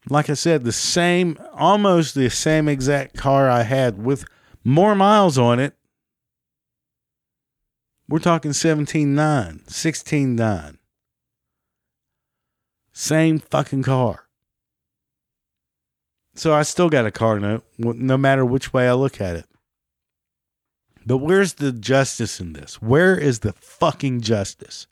Like 0.08 0.30
I 0.30 0.34
said, 0.34 0.64
the 0.64 0.72
same, 0.72 1.36
almost 1.52 2.14
the 2.14 2.30
same 2.30 2.68
exact 2.68 3.16
car 3.16 3.50
I 3.50 3.62
had 3.62 4.02
with 4.02 4.24
more 4.64 4.94
miles 4.94 5.36
on 5.36 5.58
it 5.58 5.74
we're 8.08 8.18
talking 8.18 8.52
17.9, 8.52 9.64
16.9. 9.64 10.78
Same 12.92 13.38
fucking 13.38 13.82
car. 13.82 14.26
So 16.34 16.54
I 16.54 16.62
still 16.62 16.88
got 16.88 17.06
a 17.06 17.10
car 17.10 17.40
note, 17.40 17.64
no 17.78 18.16
matter 18.16 18.44
which 18.44 18.72
way 18.72 18.88
I 18.88 18.92
look 18.92 19.20
at 19.20 19.36
it. 19.36 19.46
But 21.04 21.18
where's 21.18 21.54
the 21.54 21.72
justice 21.72 22.40
in 22.40 22.52
this? 22.52 22.82
Where 22.82 23.16
is 23.16 23.40
the 23.40 23.52
fucking 23.52 24.20
justice? 24.22 24.86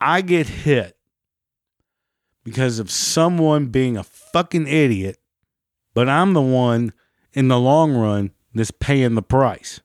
I 0.00 0.22
get 0.22 0.46
hit 0.48 0.96
because 2.42 2.78
of 2.78 2.90
someone 2.90 3.66
being 3.66 3.96
a 3.96 4.02
fucking 4.02 4.66
idiot, 4.66 5.18
but 5.94 6.08
I'm 6.08 6.32
the 6.32 6.40
one 6.40 6.92
in 7.32 7.48
the 7.48 7.58
long 7.58 7.94
run 7.94 8.30
that's 8.54 8.70
paying 8.70 9.14
the 9.14 9.22
price. 9.22 9.80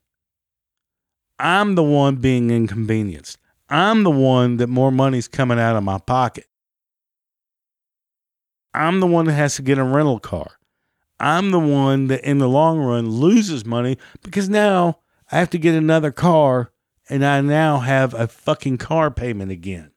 I'm 1.39 1.75
the 1.75 1.83
one 1.83 2.17
being 2.17 2.49
inconvenienced. 2.49 3.37
I'm 3.69 4.03
the 4.03 4.11
one 4.11 4.57
that 4.57 4.67
more 4.67 4.91
money's 4.91 5.27
coming 5.27 5.59
out 5.59 5.75
of 5.75 5.83
my 5.83 5.97
pocket. 5.97 6.45
I'm 8.73 8.99
the 8.99 9.07
one 9.07 9.25
that 9.25 9.33
has 9.33 9.55
to 9.55 9.61
get 9.61 9.77
a 9.77 9.83
rental 9.83 10.19
car. 10.19 10.51
I'm 11.19 11.51
the 11.51 11.59
one 11.59 12.07
that 12.07 12.23
in 12.23 12.39
the 12.39 12.49
long 12.49 12.79
run 12.79 13.09
loses 13.09 13.65
money 13.65 13.97
because 14.21 14.49
now 14.49 14.99
I 15.31 15.39
have 15.39 15.49
to 15.51 15.57
get 15.57 15.73
another 15.73 16.11
car 16.11 16.71
and 17.09 17.25
I 17.25 17.41
now 17.41 17.79
have 17.79 18.13
a 18.13 18.27
fucking 18.27 18.77
car 18.77 19.11
payment 19.11 19.51
again. 19.51 19.91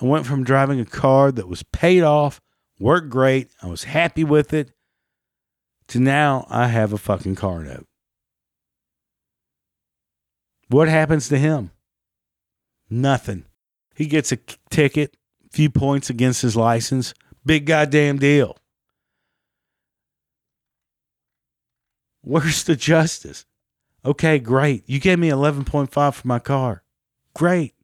I 0.00 0.06
went 0.06 0.26
from 0.26 0.44
driving 0.44 0.80
a 0.80 0.84
car 0.84 1.32
that 1.32 1.48
was 1.48 1.62
paid 1.62 2.02
off, 2.02 2.40
worked 2.78 3.08
great, 3.10 3.48
I 3.62 3.68
was 3.68 3.84
happy 3.84 4.24
with 4.24 4.52
it, 4.52 4.72
to 5.88 6.00
now 6.00 6.46
I 6.50 6.66
have 6.68 6.92
a 6.92 6.98
fucking 6.98 7.36
car 7.36 7.62
note. 7.62 7.86
What 10.74 10.88
happens 10.88 11.28
to 11.28 11.38
him? 11.38 11.70
Nothing. 12.90 13.44
He 13.94 14.06
gets 14.06 14.32
a 14.32 14.38
ticket, 14.70 15.16
few 15.52 15.70
points 15.70 16.10
against 16.10 16.42
his 16.42 16.56
license. 16.56 17.14
Big 17.46 17.64
goddamn 17.64 18.18
deal. 18.18 18.56
Where's 22.22 22.64
the 22.64 22.74
justice? 22.74 23.46
Okay, 24.04 24.40
great. 24.40 24.82
You 24.88 24.98
gave 24.98 25.20
me 25.20 25.28
11.5 25.28 26.14
for 26.14 26.26
my 26.26 26.40
car. 26.40 26.82
Great. 27.36 27.74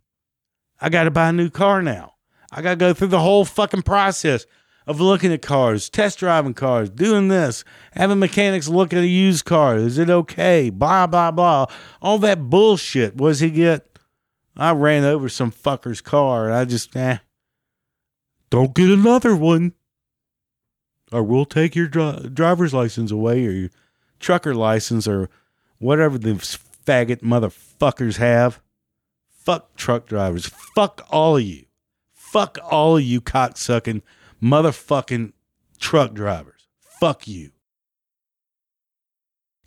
I 0.81 0.89
got 0.89 1.05
to 1.05 1.13
buy 1.13 1.29
a 1.29 1.33
new 1.33 1.49
car 1.49 1.83
now. 1.83 2.15
I 2.51 2.61
got 2.61 2.71
to 2.71 2.77
go 2.77 2.93
through 2.93 3.09
the 3.09 3.21
whole 3.21 3.45
fucking 3.45 3.83
process 3.83 4.47
of 4.91 5.01
looking 5.01 5.33
at 5.33 5.41
cars, 5.41 5.89
test 5.89 6.19
driving 6.19 6.53
cars, 6.53 6.91
doing 6.91 7.29
this, 7.29 7.63
having 7.93 8.19
mechanics 8.19 8.67
look 8.67 8.93
at 8.93 9.05
a 9.05 9.07
used 9.07 9.45
car. 9.45 9.77
Is 9.77 9.99
it 9.99 10.11
okay? 10.11 10.69
Blah, 10.69 11.07
blah, 11.07 11.31
blah. 11.31 11.67
All 12.03 12.19
that 12.19 12.51
bullshit. 12.51 13.17
Was 13.17 13.39
he 13.39 13.51
get? 13.51 13.87
I 14.57 14.73
ran 14.73 15.05
over 15.05 15.29
some 15.29 15.53
fucker's 15.53 16.01
car 16.01 16.47
and 16.47 16.55
I 16.55 16.65
just, 16.65 16.97
eh. 16.97 17.19
Don't 18.51 18.75
get 18.75 18.91
another 18.91 19.37
one. 19.37 19.75
Or 21.13 21.23
we'll 21.23 21.45
take 21.45 21.77
your 21.77 21.87
dri- 21.87 22.29
driver's 22.35 22.75
license 22.75 23.13
away 23.13 23.47
or 23.47 23.53
your 23.53 23.71
trucker 24.19 24.57
license 24.57 25.07
or 25.07 25.31
whatever 25.79 26.19
the 26.19 26.33
faggot 26.33 27.23
motherfuckers 27.23 28.17
have. 28.17 28.61
Fuck 29.29 29.77
truck 29.77 30.07
drivers. 30.07 30.47
Fuck 30.75 31.07
all 31.11 31.37
of 31.37 31.45
you. 31.45 31.67
Fuck 32.13 32.59
all 32.69 32.97
of 32.97 33.05
you 33.05 33.21
cocksucking 33.21 34.03
motherfucking 34.43 35.33
truck 35.79 36.15
drivers. 36.15 36.69
Fuck 36.81 37.27
you. 37.27 37.51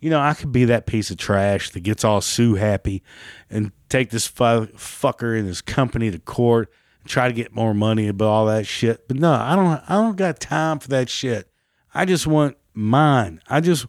You 0.00 0.10
know, 0.10 0.20
I 0.20 0.34
could 0.34 0.52
be 0.52 0.66
that 0.66 0.86
piece 0.86 1.10
of 1.10 1.16
trash 1.16 1.70
that 1.70 1.80
gets 1.80 2.04
all 2.04 2.20
sue 2.20 2.56
happy 2.56 3.02
and 3.48 3.72
take 3.88 4.10
this 4.10 4.26
fu- 4.26 4.66
fucker 4.76 5.38
and 5.38 5.48
his 5.48 5.62
company 5.62 6.10
to 6.10 6.18
court 6.18 6.70
and 7.00 7.08
try 7.08 7.26
to 7.26 7.32
get 7.32 7.54
more 7.54 7.72
money 7.72 8.08
about 8.08 8.28
all 8.28 8.46
that 8.46 8.66
shit. 8.66 9.08
But 9.08 9.16
no, 9.16 9.32
I 9.32 9.56
don't 9.56 9.82
I 9.88 9.94
don't 9.94 10.16
got 10.16 10.40
time 10.40 10.78
for 10.78 10.88
that 10.88 11.08
shit. 11.08 11.50
I 11.94 12.04
just 12.04 12.26
want 12.26 12.56
mine. 12.74 13.40
I 13.48 13.60
just 13.60 13.86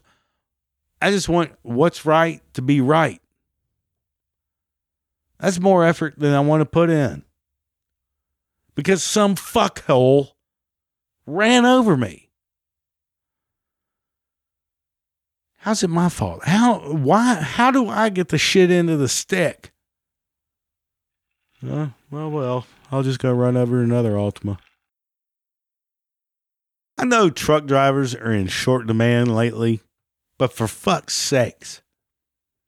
I 1.02 1.10
just 1.10 1.28
want 1.28 1.52
what's 1.62 2.06
right 2.06 2.40
to 2.54 2.62
be 2.62 2.80
right. 2.80 3.20
That's 5.38 5.60
more 5.60 5.84
effort 5.84 6.14
than 6.18 6.32
I 6.32 6.40
want 6.40 6.62
to 6.62 6.66
put 6.66 6.88
in. 6.88 7.24
Because 8.74 9.02
some 9.02 9.34
fuckhole 9.34 10.30
ran 11.26 11.66
over 11.66 11.96
me. 11.96 12.30
How's 15.58 15.82
it 15.82 15.90
my 15.90 16.08
fault? 16.08 16.44
How 16.44 16.78
why 16.92 17.34
how 17.34 17.72
do 17.72 17.88
I 17.88 18.08
get 18.08 18.28
the 18.28 18.38
shit 18.38 18.70
into 18.70 18.96
the 18.96 19.08
stick? 19.08 19.72
Uh, 21.68 21.88
well, 22.10 22.30
well, 22.30 22.66
I'll 22.92 23.02
just 23.02 23.18
go 23.18 23.32
run 23.32 23.56
over 23.56 23.82
another 23.82 24.12
Altima. 24.12 24.58
I 26.96 27.04
know 27.04 27.30
truck 27.30 27.66
drivers 27.66 28.14
are 28.14 28.32
in 28.32 28.46
short 28.46 28.86
demand 28.86 29.34
lately, 29.34 29.80
but 30.38 30.52
for 30.52 30.68
fuck's 30.68 31.14
sakes, 31.14 31.82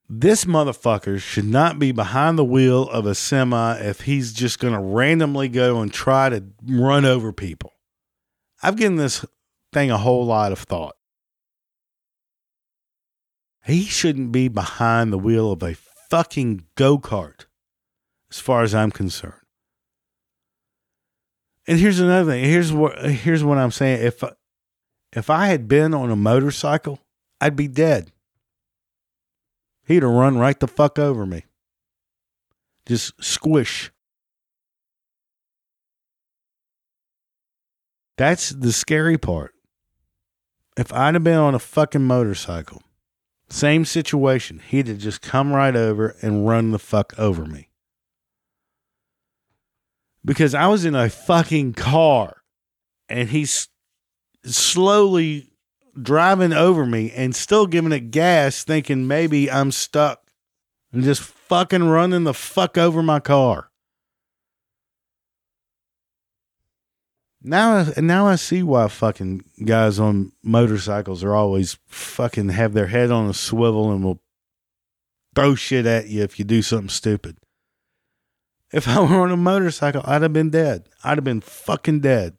this 0.08 0.44
motherfucker 0.44 1.20
should 1.20 1.44
not 1.44 1.78
be 1.78 1.92
behind 1.92 2.38
the 2.38 2.44
wheel 2.44 2.88
of 2.88 3.06
a 3.06 3.14
semi 3.14 3.78
if 3.78 4.02
he's 4.02 4.32
just 4.32 4.58
going 4.58 4.74
to 4.74 4.80
randomly 4.80 5.48
go 5.48 5.80
and 5.80 5.92
try 5.92 6.28
to 6.30 6.44
run 6.66 7.04
over 7.04 7.32
people. 7.32 7.74
I've 8.62 8.76
given 8.76 8.96
this 8.96 9.24
thing 9.72 9.90
a 9.90 9.98
whole 9.98 10.26
lot 10.26 10.52
of 10.52 10.58
thought. 10.58 10.96
He 13.64 13.84
shouldn't 13.84 14.32
be 14.32 14.48
behind 14.48 15.12
the 15.12 15.18
wheel 15.18 15.52
of 15.52 15.62
a 15.62 15.74
fucking 15.74 16.64
go 16.74 16.98
kart, 16.98 17.44
as 18.30 18.38
far 18.38 18.62
as 18.62 18.74
I'm 18.74 18.90
concerned. 18.90 19.34
And 21.66 21.78
here's 21.78 22.00
another 22.00 22.32
thing. 22.32 22.44
Here's 22.44 22.72
what 22.72 22.98
here's 23.04 23.44
what 23.44 23.58
I'm 23.58 23.70
saying. 23.70 24.02
If 24.02 24.24
if 25.12 25.28
I 25.28 25.46
had 25.46 25.68
been 25.68 25.92
on 25.92 26.10
a 26.10 26.16
motorcycle, 26.16 26.98
I'd 27.40 27.56
be 27.56 27.68
dead. 27.68 28.10
He'd 29.86 30.02
have 30.02 30.12
run 30.12 30.38
right 30.38 30.58
the 30.58 30.66
fuck 30.66 30.98
over 30.98 31.26
me. 31.26 31.44
Just 32.86 33.22
squish. 33.22 33.90
That's 38.18 38.50
the 38.50 38.72
scary 38.72 39.16
part. 39.16 39.54
If 40.76 40.92
I'd 40.92 41.14
have 41.14 41.24
been 41.24 41.38
on 41.38 41.54
a 41.54 41.58
fucking 41.58 42.04
motorcycle, 42.04 42.82
same 43.48 43.84
situation, 43.84 44.60
he'd 44.68 44.88
have 44.88 44.98
just 44.98 45.22
come 45.22 45.52
right 45.52 45.74
over 45.74 46.14
and 46.20 46.46
run 46.46 46.72
the 46.72 46.78
fuck 46.78 47.18
over 47.18 47.46
me 47.46 47.68
because 50.24 50.54
I 50.54 50.66
was 50.66 50.84
in 50.84 50.94
a 50.94 51.08
fucking 51.08 51.72
car 51.72 52.42
and 53.08 53.30
he's 53.30 53.68
slowly 54.44 55.50
driving 56.00 56.52
over 56.52 56.84
me 56.84 57.10
and 57.12 57.34
still 57.34 57.66
giving 57.66 57.92
it 57.92 58.10
gas, 58.10 58.62
thinking 58.62 59.06
maybe 59.06 59.50
I'm 59.50 59.72
stuck 59.72 60.20
and 60.92 61.02
just 61.02 61.22
fucking 61.22 61.84
running 61.84 62.24
the 62.24 62.34
fuck 62.34 62.76
over 62.76 63.02
my 63.02 63.20
car. 63.20 63.70
Now, 67.42 67.86
now 67.96 68.26
I 68.26 68.36
see 68.36 68.62
why 68.62 68.88
fucking 68.88 69.44
guys 69.64 70.00
on 70.00 70.32
motorcycles 70.42 71.22
are 71.22 71.34
always 71.34 71.78
fucking 71.86 72.48
have 72.48 72.74
their 72.74 72.88
head 72.88 73.10
on 73.10 73.30
a 73.30 73.34
swivel 73.34 73.92
and 73.92 74.02
will 74.02 74.20
throw 75.34 75.54
shit 75.54 75.86
at 75.86 76.08
you 76.08 76.22
if 76.24 76.38
you 76.38 76.44
do 76.44 76.62
something 76.62 76.88
stupid. 76.88 77.36
If 78.72 78.88
I 78.88 79.00
were 79.00 79.20
on 79.20 79.30
a 79.30 79.36
motorcycle, 79.36 80.02
I'd 80.04 80.22
have 80.22 80.32
been 80.32 80.50
dead. 80.50 80.88
I'd 81.04 81.18
have 81.18 81.24
been 81.24 81.40
fucking 81.40 82.00
dead. 82.00 82.36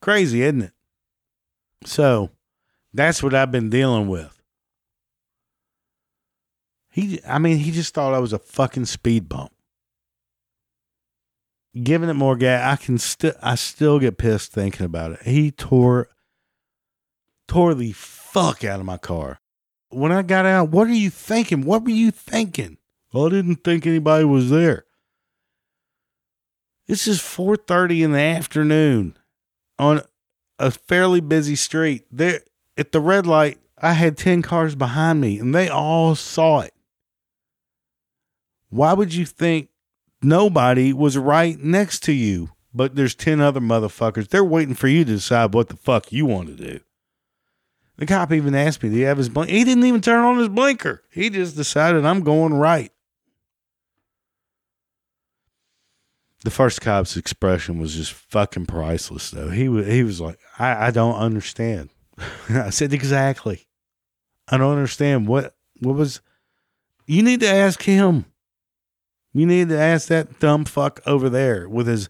Crazy, 0.00 0.42
isn't 0.42 0.62
it? 0.62 0.72
So 1.84 2.30
that's 2.94 3.22
what 3.22 3.34
I've 3.34 3.50
been 3.50 3.70
dealing 3.70 4.06
with. 4.08 4.32
He, 6.92 7.20
I 7.26 7.38
mean, 7.38 7.58
he 7.58 7.72
just 7.72 7.92
thought 7.92 8.14
I 8.14 8.20
was 8.20 8.32
a 8.32 8.38
fucking 8.38 8.86
speed 8.86 9.28
bump. 9.28 9.52
Giving 11.82 12.08
it 12.08 12.14
more 12.14 12.36
gas, 12.36 12.72
I 12.72 12.82
can 12.82 12.96
still, 12.98 13.34
I 13.42 13.54
still 13.54 13.98
get 13.98 14.16
pissed 14.16 14.52
thinking 14.52 14.86
about 14.86 15.12
it. 15.12 15.22
He 15.22 15.50
tore, 15.50 16.08
tore 17.46 17.74
the 17.74 17.92
fuck 17.92 18.64
out 18.64 18.80
of 18.80 18.86
my 18.86 18.96
car. 18.96 19.40
When 19.90 20.10
I 20.10 20.22
got 20.22 20.46
out, 20.46 20.70
what 20.70 20.88
are 20.88 20.92
you 20.92 21.10
thinking? 21.10 21.62
What 21.62 21.84
were 21.84 21.90
you 21.90 22.10
thinking? 22.10 22.78
Well, 23.12 23.26
I 23.26 23.30
didn't 23.30 23.62
think 23.64 23.86
anybody 23.86 24.24
was 24.24 24.50
there. 24.50 24.86
This 26.86 27.06
is 27.06 27.20
4:30 27.20 28.02
in 28.02 28.12
the 28.12 28.20
afternoon 28.20 29.16
on 29.78 30.02
a 30.58 30.70
fairly 30.70 31.20
busy 31.20 31.56
street. 31.56 32.06
There 32.10 32.40
at 32.76 32.92
the 32.92 33.00
red 33.00 33.26
light, 33.26 33.58
I 33.78 33.92
had 33.92 34.16
10 34.16 34.42
cars 34.42 34.74
behind 34.74 35.20
me 35.20 35.38
and 35.38 35.54
they 35.54 35.68
all 35.68 36.14
saw 36.14 36.60
it. 36.60 36.74
Why 38.68 38.92
would 38.92 39.14
you 39.14 39.26
think 39.26 39.68
nobody 40.26 40.92
was 40.92 41.16
right 41.16 41.58
next 41.58 42.02
to 42.04 42.12
you, 42.12 42.50
but 42.74 42.96
there's 42.96 43.14
10 43.14 43.40
other 43.40 43.60
motherfuckers? 43.60 44.28
They're 44.28 44.44
waiting 44.44 44.74
for 44.74 44.88
you 44.88 45.04
to 45.04 45.12
decide 45.12 45.54
what 45.54 45.68
the 45.68 45.76
fuck 45.76 46.12
you 46.12 46.26
want 46.26 46.48
to 46.48 46.54
do. 46.54 46.80
The 47.96 48.06
cop 48.06 48.30
even 48.32 48.54
asked 48.54 48.82
me, 48.82 48.90
"Do 48.90 48.96
you 48.96 49.06
have 49.06 49.16
his 49.16 49.30
blink?" 49.30 49.48
He 49.48 49.64
didn't 49.64 49.84
even 49.84 50.02
turn 50.02 50.22
on 50.22 50.36
his 50.36 50.50
blinker. 50.50 51.02
He 51.10 51.30
just 51.30 51.56
decided 51.56 52.04
I'm 52.04 52.20
going 52.20 52.52
right. 52.52 52.92
the 56.46 56.50
first 56.52 56.80
cop's 56.80 57.16
expression 57.16 57.80
was 57.80 57.96
just 57.96 58.12
fucking 58.12 58.66
priceless 58.66 59.32
though. 59.32 59.50
He 59.50 59.68
was 59.68 59.84
he 59.88 60.04
was 60.04 60.20
like, 60.20 60.38
I, 60.60 60.86
I 60.86 60.90
don't 60.92 61.16
understand. 61.16 61.90
I 62.48 62.70
said 62.70 62.92
exactly. 62.92 63.66
I 64.46 64.56
don't 64.56 64.72
understand 64.72 65.26
what 65.26 65.56
what 65.80 65.96
was 65.96 66.20
you 67.04 67.24
need 67.24 67.40
to 67.40 67.48
ask 67.48 67.82
him. 67.82 68.26
You 69.36 69.44
need 69.44 69.68
to 69.68 69.78
ask 69.78 70.08
that 70.08 70.40
dumb 70.40 70.64
fuck 70.64 71.02
over 71.04 71.28
there 71.28 71.68
with 71.68 71.86
his 71.86 72.08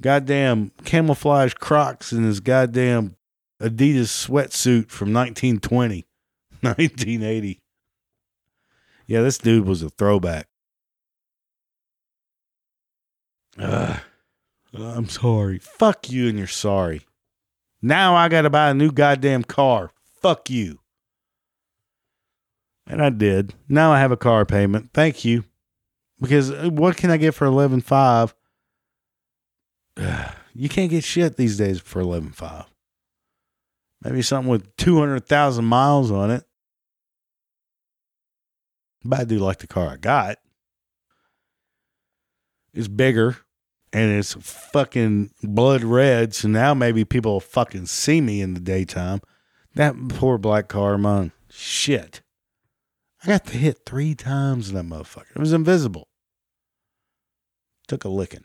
goddamn 0.00 0.70
camouflage 0.84 1.54
crocs 1.54 2.12
and 2.12 2.24
his 2.24 2.38
goddamn 2.38 3.16
Adidas 3.60 4.28
sweatsuit 4.28 4.88
from 4.88 5.12
1920, 5.12 6.06
1980. 6.60 7.58
Yeah, 9.08 9.20
this 9.22 9.36
dude 9.36 9.66
was 9.66 9.82
a 9.82 9.90
throwback. 9.90 10.46
Uh, 13.58 13.98
I'm 14.72 15.08
sorry. 15.08 15.58
Fuck 15.58 16.08
you 16.08 16.28
and 16.28 16.38
you're 16.38 16.46
sorry. 16.46 17.04
Now 17.82 18.14
I 18.14 18.28
got 18.28 18.42
to 18.42 18.50
buy 18.50 18.70
a 18.70 18.74
new 18.74 18.92
goddamn 18.92 19.42
car. 19.42 19.90
Fuck 20.22 20.48
you. 20.48 20.78
And 22.86 23.02
I 23.02 23.10
did. 23.10 23.54
Now 23.68 23.92
I 23.92 23.98
have 23.98 24.12
a 24.12 24.16
car 24.16 24.46
payment. 24.46 24.90
Thank 24.94 25.24
you. 25.24 25.44
Because 26.22 26.52
uh, 26.52 26.70
what 26.70 26.96
can 26.96 27.10
I 27.10 27.16
get 27.18 27.34
for 27.34 27.44
eleven 27.44 27.82
five? 27.82 28.34
You 30.54 30.68
can't 30.68 30.90
get 30.90 31.02
shit 31.02 31.38
these 31.38 31.56
days 31.56 31.80
for 31.80 32.00
eleven 32.00 32.30
five. 32.30 32.66
Maybe 34.04 34.20
something 34.20 34.50
with 34.50 34.76
two 34.76 34.98
hundred 34.98 35.26
thousand 35.26 35.64
miles 35.64 36.10
on 36.10 36.30
it. 36.30 36.44
But 39.02 39.20
I 39.20 39.24
do 39.24 39.38
like 39.38 39.60
the 39.60 39.66
car 39.66 39.88
I 39.88 39.96
got. 39.96 40.36
It's 42.74 42.86
bigger 42.86 43.38
and 43.94 44.12
it's 44.12 44.34
fucking 44.34 45.30
blood 45.42 45.84
red. 45.84 46.34
So 46.34 46.48
now 46.48 46.74
maybe 46.74 47.06
people 47.06 47.32
will 47.32 47.40
fucking 47.40 47.86
see 47.86 48.20
me 48.20 48.42
in 48.42 48.52
the 48.52 48.60
daytime. 48.60 49.22
That 49.74 49.94
poor 50.10 50.36
black 50.36 50.68
car 50.68 50.98
man, 50.98 51.32
shit. 51.48 52.20
I 53.24 53.28
got 53.28 53.46
to 53.46 53.56
hit 53.56 53.86
three 53.86 54.14
times 54.14 54.68
in 54.68 54.74
that 54.74 54.84
motherfucker. 54.84 55.30
It 55.34 55.38
was 55.38 55.54
invisible. 55.54 56.08
Took 57.88 58.04
a 58.04 58.08
licking. 58.08 58.44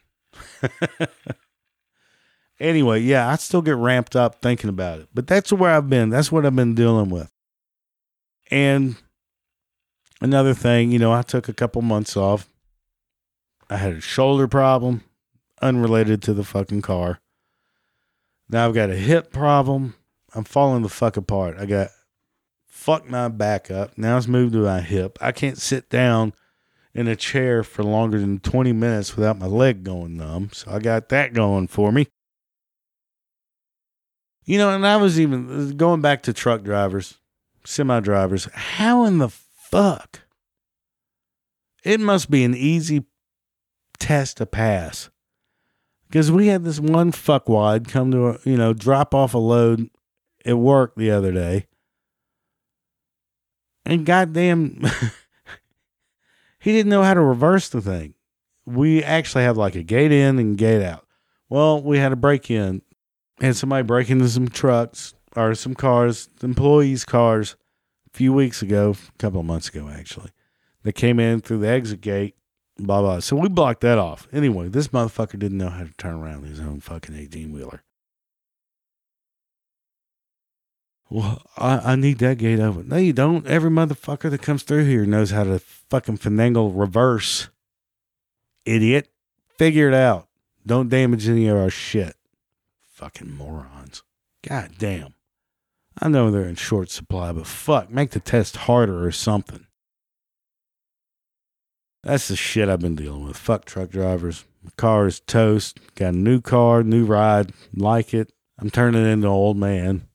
anyway, 2.59 3.01
yeah, 3.01 3.29
I 3.29 3.35
still 3.35 3.61
get 3.61 3.75
ramped 3.75 4.15
up 4.15 4.41
thinking 4.41 4.69
about 4.69 4.99
it. 4.99 5.09
But 5.13 5.27
that's 5.27 5.51
where 5.53 5.71
I've 5.71 5.89
been. 5.89 6.09
That's 6.09 6.31
what 6.31 6.45
I've 6.45 6.55
been 6.55 6.75
dealing 6.75 7.09
with. 7.09 7.31
And 8.49 8.95
another 10.21 10.53
thing, 10.53 10.91
you 10.91 10.99
know, 10.99 11.11
I 11.11 11.21
took 11.21 11.49
a 11.49 11.53
couple 11.53 11.81
months 11.81 12.15
off. 12.15 12.47
I 13.69 13.77
had 13.77 13.93
a 13.93 14.01
shoulder 14.01 14.47
problem 14.47 15.03
unrelated 15.61 16.21
to 16.23 16.33
the 16.33 16.43
fucking 16.43 16.81
car. 16.81 17.19
Now 18.49 18.67
I've 18.67 18.73
got 18.73 18.89
a 18.89 18.95
hip 18.95 19.31
problem. 19.31 19.95
I'm 20.33 20.43
falling 20.43 20.83
the 20.83 20.89
fuck 20.89 21.17
apart. 21.17 21.57
I 21.59 21.65
got 21.65 21.89
fuck 22.67 23.09
my 23.09 23.27
back 23.27 23.69
up. 23.69 23.97
Now 23.97 24.17
it's 24.17 24.27
moved 24.27 24.53
to 24.53 24.59
my 24.59 24.81
hip. 24.81 25.17
I 25.19 25.31
can't 25.31 25.57
sit 25.57 25.89
down 25.89 26.33
in 26.97 27.07
a 27.07 27.15
chair 27.15 27.63
for 27.63 27.83
longer 27.83 28.19
than 28.19 28.39
20 28.39 28.73
minutes 28.73 29.15
without 29.15 29.37
my 29.37 29.45
leg 29.45 29.83
going 29.83 30.17
numb. 30.17 30.49
So 30.51 30.71
I 30.71 30.79
got 30.79 31.09
that 31.09 31.31
going 31.31 31.67
for 31.67 31.91
me. 31.91 32.07
You 34.45 34.57
know, 34.57 34.71
and 34.71 34.85
I 34.85 34.97
was 34.97 35.19
even 35.19 35.69
uh, 35.69 35.73
going 35.75 36.01
back 36.01 36.23
to 36.23 36.33
truck 36.33 36.63
drivers, 36.63 37.19
semi 37.63 37.99
drivers. 37.99 38.49
How 38.51 39.05
in 39.05 39.19
the 39.19 39.29
fuck? 39.29 40.21
It 41.83 41.99
must 41.99 42.31
be 42.31 42.43
an 42.43 42.55
easy 42.55 43.05
test 43.99 44.37
to 44.37 44.45
pass 44.45 45.09
Because 46.07 46.31
we 46.31 46.47
had 46.47 46.63
this 46.63 46.79
one 46.79 47.11
fuckwad 47.11 47.87
come 47.87 48.11
to, 48.11 48.39
you 48.43 48.57
know, 48.57 48.73
drop 48.73 49.13
off 49.13 49.35
a 49.35 49.37
load 49.37 49.89
at 50.45 50.57
work 50.57 50.95
the 50.95 51.11
other 51.11 51.31
day. 51.31 51.67
And 53.85 54.05
goddamn, 54.05 54.81
he 56.67 56.73
didn't 56.73 56.89
know 56.89 57.01
how 57.01 57.13
to 57.13 57.21
reverse 57.21 57.69
the 57.69 57.79
thing. 57.79 58.13
We 58.65 59.01
actually 59.01 59.45
have 59.45 59.55
like 59.55 59.75
a 59.75 59.83
gate 59.83 60.11
in 60.11 60.37
and 60.37 60.57
gate 60.57 60.83
out. 60.83 61.07
Well, 61.47 61.81
we 61.81 61.97
had 61.97 62.11
a 62.11 62.17
break 62.17 62.51
in, 62.51 62.81
had 63.39 63.55
somebody 63.55 63.83
break 63.83 64.09
into 64.09 64.27
some 64.27 64.49
trucks 64.49 65.13
or 65.33 65.55
some 65.55 65.75
cars, 65.75 66.27
employees' 66.43 67.05
cars, 67.05 67.55
a 68.05 68.17
few 68.17 68.33
weeks 68.33 68.61
ago, 68.61 68.97
a 69.07 69.17
couple 69.17 69.39
of 69.39 69.45
months 69.45 69.69
ago, 69.69 69.87
actually. 69.87 70.31
They 70.83 70.91
came 70.91 71.21
in 71.21 71.39
through 71.39 71.59
the 71.59 71.69
exit 71.69 72.01
gate, 72.01 72.35
blah, 72.77 72.99
blah. 72.99 73.21
So 73.21 73.37
we 73.37 73.47
blocked 73.47 73.79
that 73.79 73.97
off. 73.97 74.27
Anyway, 74.33 74.67
this 74.67 74.89
motherfucker 74.89 75.39
didn't 75.39 75.59
know 75.59 75.69
how 75.69 75.85
to 75.85 75.93
turn 75.97 76.15
around 76.15 76.43
his 76.43 76.59
own 76.59 76.81
fucking 76.81 77.15
18 77.15 77.53
wheeler. 77.53 77.81
Well, 81.09 81.41
I, 81.57 81.93
I 81.93 81.95
need 81.95 82.19
that 82.19 82.37
gate 82.37 82.59
open. 82.59 82.89
No, 82.89 82.97
you 82.97 83.13
don't. 83.13 83.47
Every 83.47 83.69
motherfucker 83.69 84.29
that 84.29 84.41
comes 84.41 84.63
through 84.63 84.85
here 84.85 85.05
knows 85.05 85.31
how 85.31 85.45
to 85.45 85.59
fucking 85.59 86.17
finagle 86.17 86.71
reverse. 86.73 87.49
Idiot. 88.65 89.09
Figure 89.57 89.87
it 89.87 89.93
out. 89.93 90.27
Don't 90.65 90.89
damage 90.89 91.27
any 91.29 91.47
of 91.47 91.57
our 91.57 91.69
shit. 91.69 92.15
Fucking 92.91 93.31
morons. 93.31 94.03
God 94.45 94.71
damn. 94.77 95.13
I 95.99 96.09
know 96.09 96.29
they're 96.29 96.43
in 96.43 96.55
short 96.55 96.91
supply, 96.91 97.31
but 97.31 97.47
fuck, 97.47 97.89
make 97.89 98.11
the 98.11 98.19
test 98.19 98.57
harder 98.57 99.03
or 99.03 99.11
something. 99.11 99.65
That's 102.03 102.27
the 102.27 102.35
shit 102.35 102.69
I've 102.69 102.79
been 102.79 102.95
dealing 102.95 103.25
with. 103.25 103.37
Fuck 103.37 103.65
truck 103.65 103.89
drivers. 103.89 104.45
My 104.63 104.71
car 104.77 105.07
is 105.07 105.19
toast. 105.21 105.79
Got 105.95 106.13
a 106.13 106.17
new 106.17 106.41
car, 106.41 106.83
new 106.83 107.05
ride. 107.05 107.53
Like 107.73 108.13
it. 108.13 108.31
I'm 108.59 108.69
turning 108.69 109.05
into 109.05 109.27
an 109.27 109.33
old 109.33 109.57
man. 109.57 110.06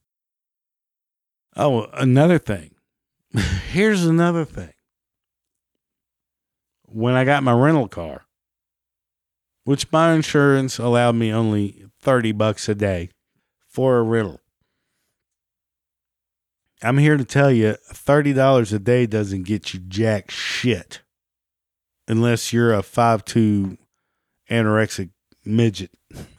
Oh, 1.57 1.87
another 1.93 2.39
thing. 2.39 2.75
Here's 3.71 4.05
another 4.05 4.45
thing. 4.45 4.73
When 6.85 7.15
I 7.15 7.25
got 7.25 7.43
my 7.43 7.53
rental 7.53 7.89
car, 7.89 8.27
which 9.65 9.91
my 9.93 10.13
insurance 10.13 10.79
allowed 10.79 11.15
me 11.15 11.33
only 11.33 11.85
30 12.01 12.33
bucks 12.33 12.69
a 12.69 12.75
day 12.75 13.11
for 13.69 13.99
a 13.99 14.03
rental. 14.03 14.41
I'm 16.83 16.99
here 16.99 17.17
to 17.17 17.25
tell 17.25 17.51
you 17.51 17.77
$30 17.93 18.73
a 18.73 18.79
day 18.81 19.07
doesn't 19.07 19.45
get 19.45 19.73
you 19.73 19.81
jack 19.81 20.31
shit 20.31 21.01
unless 22.09 22.53
you're 22.53 22.75
a 22.75 22.83
five-two 22.83 23.79
anorexic 24.51 25.11
midget. 25.45 25.93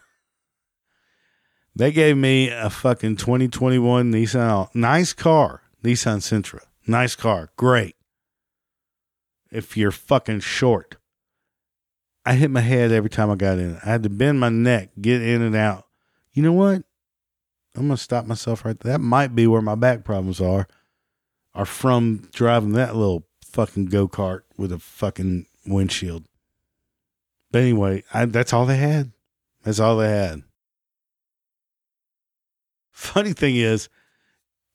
They 1.75 1.91
gave 1.91 2.17
me 2.17 2.49
a 2.49 2.69
fucking 2.69 3.15
2021 3.15 4.11
Nissan, 4.11 4.69
nice 4.75 5.11
car, 5.13 5.63
Nissan 5.83 6.19
Sentra, 6.19 6.61
nice 6.85 7.15
car, 7.15 7.49
great. 7.57 7.95
If 9.51 9.75
you're 9.75 9.91
fucking 9.91 10.41
short, 10.41 10.97
I 12.25 12.35
hit 12.35 12.51
my 12.51 12.61
head 12.61 12.91
every 12.91 13.09
time 13.09 13.31
I 13.31 13.35
got 13.35 13.57
in. 13.57 13.77
I 13.83 13.89
had 13.89 14.03
to 14.03 14.09
bend 14.09 14.39
my 14.39 14.49
neck, 14.49 14.91
get 15.01 15.21
in 15.21 15.41
and 15.41 15.55
out. 15.55 15.87
You 16.33 16.43
know 16.43 16.53
what? 16.53 16.83
I'm 17.75 17.87
gonna 17.87 17.97
stop 17.97 18.25
myself 18.25 18.65
right 18.65 18.79
there. 18.79 18.93
That 18.93 19.01
might 19.01 19.35
be 19.35 19.47
where 19.47 19.61
my 19.61 19.75
back 19.75 20.03
problems 20.03 20.39
are, 20.39 20.67
are 21.55 21.65
from 21.65 22.29
driving 22.31 22.73
that 22.73 22.95
little 22.95 23.25
fucking 23.43 23.85
go 23.85 24.07
kart 24.07 24.41
with 24.57 24.71
a 24.71 24.79
fucking 24.79 25.47
windshield. 25.65 26.25
But 27.51 27.61
anyway, 27.61 28.03
I, 28.13 28.25
that's 28.25 28.53
all 28.53 28.67
they 28.67 28.77
had. 28.77 29.11
That's 29.63 29.79
all 29.79 29.97
they 29.97 30.09
had. 30.09 30.43
Funny 33.13 33.33
thing 33.33 33.57
is, 33.57 33.89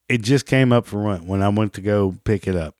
it 0.09 0.23
just 0.23 0.47
came 0.47 0.73
up 0.73 0.87
for 0.87 1.03
rent 1.03 1.25
when 1.25 1.43
I 1.43 1.49
went 1.49 1.73
to 1.73 1.81
go 1.81 2.15
pick 2.23 2.47
it 2.47 2.55
up. 2.55 2.77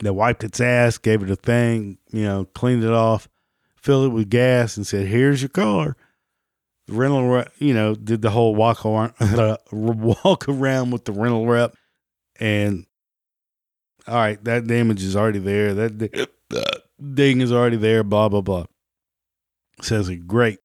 They 0.00 0.08
wiped 0.08 0.42
its 0.42 0.58
ass, 0.58 0.96
gave 0.96 1.22
it 1.22 1.30
a 1.30 1.36
thing, 1.36 1.98
you 2.12 2.22
know, 2.22 2.46
cleaned 2.54 2.82
it 2.82 2.92
off, 2.92 3.28
filled 3.76 4.06
it 4.06 4.14
with 4.14 4.30
gas, 4.30 4.78
and 4.78 4.86
said, 4.86 5.06
"Here's 5.06 5.42
your 5.42 5.50
car." 5.50 5.96
The 6.86 6.94
rental, 6.94 7.28
rep, 7.28 7.52
you 7.58 7.74
know, 7.74 7.94
did 7.94 8.22
the 8.22 8.30
whole 8.30 8.54
walk 8.54 8.86
around, 8.86 9.12
walk 9.70 10.48
around 10.48 10.92
with 10.92 11.04
the 11.04 11.12
rental 11.12 11.46
rep, 11.46 11.74
and 12.40 12.86
all 14.06 14.14
right, 14.14 14.42
that 14.44 14.66
damage 14.66 15.02
is 15.02 15.14
already 15.14 15.40
there. 15.40 15.74
That 15.74 16.30
ding 17.14 17.42
is 17.42 17.52
already 17.52 17.76
there. 17.76 18.02
Blah 18.02 18.30
blah 18.30 18.40
blah. 18.40 18.64
Says 19.82 20.08
it 20.08 20.26
great, 20.26 20.58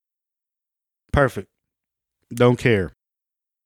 perfect. 1.12 1.50
Don't 2.34 2.58
care. 2.58 2.94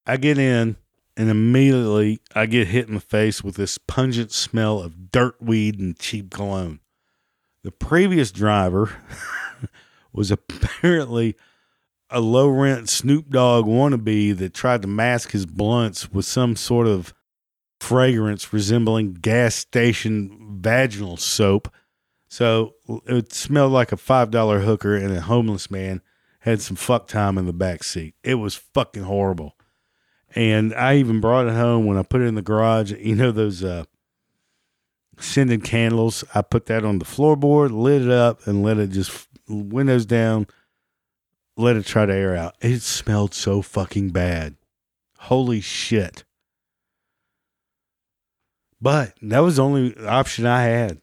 I 0.08 0.16
get 0.16 0.38
in 0.38 0.78
and 1.18 1.30
immediately 1.30 2.22
I 2.34 2.46
get 2.46 2.70
hit 2.70 2.88
in 2.88 2.94
the 2.94 3.02
face 3.02 3.44
with 3.44 3.56
this 3.56 3.78
pungent 3.78 4.32
smell 4.32 4.80
of 4.80 5.12
dirt 5.12 5.36
weed 5.42 5.80
and 5.80 6.00
cheap 6.00 6.32
cologne. 6.32 6.80
The 7.64 7.72
previous 7.72 8.32
driver 8.32 8.96
was 10.14 10.32
apparently 10.32 11.36
a 12.10 12.22
low 12.22 12.48
rent 12.48 12.88
Snoop 12.88 13.30
Dogg 13.30 13.66
wannabe 13.66 14.38
that 14.38 14.54
tried 14.54 14.82
to 14.84 14.88
mask 14.88 15.32
his 15.32 15.46
blunts 15.46 16.10
with 16.10 16.24
some 16.24 16.56
sort 16.56 16.88
of 16.88 17.14
fragrance 17.82 18.54
resembling 18.54 19.16
gas 19.16 19.56
station 19.56 20.60
vaginal 20.62 21.18
soap. 21.18 21.68
So 22.30 22.76
it 23.08 23.34
smelled 23.34 23.74
like 23.74 23.92
a 23.92 23.98
$5 23.98 24.64
hooker 24.64 24.96
and 24.96 25.14
a 25.14 25.20
homeless 25.20 25.70
man 25.70 26.02
had 26.40 26.62
some 26.62 26.78
fuck 26.78 27.08
time 27.08 27.38
in 27.38 27.46
the 27.46 27.52
back 27.52 27.84
seat. 27.84 28.16
It 28.24 28.36
was 28.36 28.56
fucking 28.56 29.04
horrible. 29.04 29.57
And 30.36 30.74
I 30.74 30.98
even 30.98 31.22
brought 31.22 31.48
it 31.48 31.54
home 31.54 31.86
when 31.86 31.98
I 31.98 32.04
put 32.04 32.22
it 32.22 32.26
in 32.26 32.36
the 32.36 32.42
garage. 32.42 32.92
You 32.92 33.16
know 33.16 33.32
those 33.32 33.64
uh, 33.64 33.86
scented 35.20 35.64
candles? 35.64 36.24
I 36.36 36.42
put 36.42 36.66
that 36.68 36.86
on 36.86 37.00
the 37.00 37.06
floorboard, 37.06 37.72
lit 37.72 38.02
it 38.02 38.12
up, 38.12 38.46
and 38.46 38.64
let 38.64 38.78
it 38.78 38.92
just 38.92 39.28
windows 39.48 40.06
down. 40.06 40.48
Let 41.56 41.76
it 41.76 41.86
try 41.86 42.06
to 42.06 42.14
air 42.14 42.36
out. 42.36 42.56
It 42.62 42.82
smelled 42.82 43.34
so 43.34 43.62
fucking 43.62 44.10
bad. 44.10 44.56
Holy 45.18 45.62
shit. 45.62 46.24
But 48.80 49.14
that 49.24 49.40
was 49.40 49.56
the 49.56 49.64
only 49.64 49.98
option 50.06 50.46
I 50.46 50.64
had. 50.64 51.02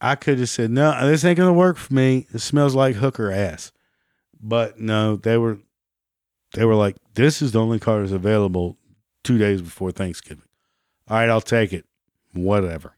I 0.00 0.14
could 0.14 0.38
have 0.38 0.48
said, 0.48 0.70
no, 0.70 1.08
this 1.08 1.24
ain't 1.24 1.38
going 1.38 1.48
to 1.48 1.58
work 1.58 1.76
for 1.76 1.92
me. 1.92 2.26
It 2.32 2.40
smells 2.40 2.74
like 2.74 2.96
hooker 2.96 3.32
ass. 3.32 3.72
But 4.40 4.78
no, 4.78 5.16
they 5.16 5.38
were 5.38 5.58
they 6.54 6.64
were 6.64 6.74
like, 6.74 6.96
this 7.14 7.42
is 7.42 7.52
the 7.52 7.60
only 7.60 7.78
car 7.78 8.00
that's 8.00 8.12
available 8.12 8.78
two 9.22 9.38
days 9.38 9.60
before 9.60 9.90
Thanksgiving. 9.90 10.44
All 11.08 11.18
right, 11.18 11.28
I'll 11.28 11.40
take 11.40 11.72
it. 11.72 11.84
Whatever. 12.32 12.96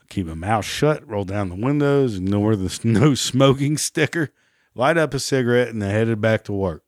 I 0.00 0.04
keep 0.08 0.26
my 0.26 0.34
mouth 0.34 0.64
shut, 0.64 1.08
roll 1.08 1.24
down 1.24 1.48
the 1.48 1.54
windows, 1.54 2.16
ignore 2.16 2.56
the 2.56 2.78
no 2.84 3.14
smoking 3.14 3.78
sticker, 3.78 4.30
light 4.74 4.98
up 4.98 5.14
a 5.14 5.18
cigarette, 5.18 5.68
and 5.68 5.82
I 5.82 5.88
headed 5.88 6.20
back 6.20 6.44
to 6.44 6.52
work. 6.52 6.84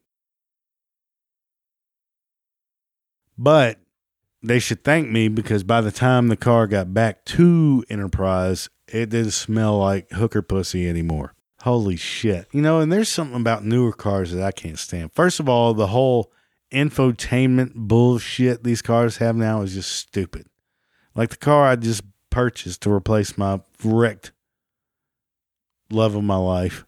But 3.38 3.78
they 4.42 4.58
should 4.58 4.84
thank 4.84 5.08
me 5.08 5.28
because 5.28 5.62
by 5.62 5.80
the 5.80 5.92
time 5.92 6.28
the 6.28 6.36
car 6.36 6.66
got 6.66 6.92
back 6.92 7.24
to 7.26 7.84
Enterprise, 7.88 8.68
it 8.88 9.10
didn't 9.10 9.30
smell 9.32 9.78
like 9.78 10.10
hooker 10.10 10.42
pussy 10.42 10.88
anymore. 10.88 11.34
Holy 11.62 11.94
shit. 11.94 12.48
You 12.50 12.60
know, 12.60 12.80
and 12.80 12.92
there's 12.92 13.08
something 13.08 13.40
about 13.40 13.64
newer 13.64 13.92
cars 13.92 14.32
that 14.32 14.42
I 14.42 14.50
can't 14.50 14.80
stand. 14.80 15.12
First 15.12 15.38
of 15.38 15.48
all, 15.48 15.74
the 15.74 15.86
whole 15.86 16.32
infotainment 16.72 17.74
bullshit 17.76 18.64
these 18.64 18.82
cars 18.82 19.18
have 19.18 19.36
now 19.36 19.62
is 19.62 19.74
just 19.74 19.92
stupid. 19.92 20.48
Like 21.14 21.30
the 21.30 21.36
car 21.36 21.68
I 21.68 21.76
just 21.76 22.02
purchased 22.30 22.80
to 22.82 22.90
replace 22.90 23.38
my 23.38 23.60
wrecked 23.84 24.32
love 25.88 26.16
of 26.16 26.24
my 26.24 26.34
life. 26.34 26.84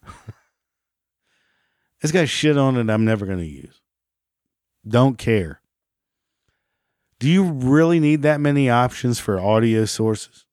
it's 2.01 2.11
got 2.11 2.29
shit 2.29 2.59
on 2.59 2.77
it 2.77 2.93
I'm 2.93 3.05
never 3.05 3.27
going 3.27 3.39
to 3.39 3.47
use. 3.47 3.81
Don't 4.89 5.19
care. 5.19 5.61
Do 7.21 7.29
you 7.29 7.45
really 7.45 8.01
need 8.01 8.23
that 8.23 8.41
many 8.41 8.69
options 8.69 9.21
for 9.21 9.39
audio 9.39 9.85
sources? 9.85 10.47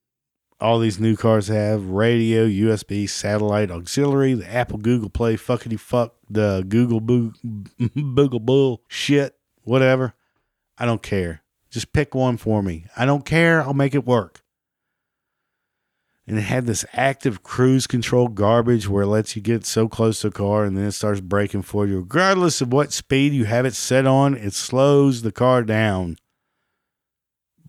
All 0.62 0.80
these 0.80 1.00
new 1.00 1.16
cars 1.16 1.48
have 1.48 1.86
radio, 1.86 2.48
USB, 2.48 3.10
satellite, 3.10 3.72
auxiliary, 3.72 4.34
the 4.34 4.52
Apple 4.52 4.78
Google 4.78 5.10
Play, 5.10 5.36
fuckity 5.36 5.80
fuck, 5.80 6.16
the 6.30 6.64
Google 6.68 7.02
boo, 7.02 7.34
boogle 7.80 8.42
bull 8.42 8.84
shit, 8.88 9.36
whatever. 9.64 10.14
I 10.78 10.86
don't 10.86 11.02
care. 11.02 11.42
Just 11.70 11.94
pick 11.94 12.14
one 12.14 12.38
for 12.38 12.62
me. 12.62 12.86
I 12.96 13.06
don't 13.06 13.26
care. 13.26 13.62
I'll 13.62 13.74
make 13.74 13.96
it 13.96 14.06
work. 14.06 14.44
And 16.28 16.38
it 16.38 16.44
had 16.44 16.66
this 16.66 16.86
active 16.94 17.44
cruise 17.44 17.88
control 17.88 18.28
garbage 18.28 18.88
where 18.88 19.04
it 19.04 19.08
lets 19.08 19.36
you 19.36 19.42
get 19.42 19.66
so 19.66 19.88
close 19.88 20.22
to 20.22 20.28
a 20.28 20.32
car 20.32 20.64
and 20.64 20.78
then 20.78 20.86
it 20.86 20.92
starts 20.92 21.20
braking 21.20 21.64
for 21.64 21.88
you. 21.88 22.00
Regardless 22.00 22.62
of 22.62 22.72
what 22.72 22.94
speed 22.94 23.34
you 23.34 23.46
have 23.46 23.66
it 23.66 23.74
set 23.74 24.06
on, 24.06 24.36
it 24.36 24.54
slows 24.54 25.24
the 25.24 25.32
car 25.32 25.64
down 25.64 26.18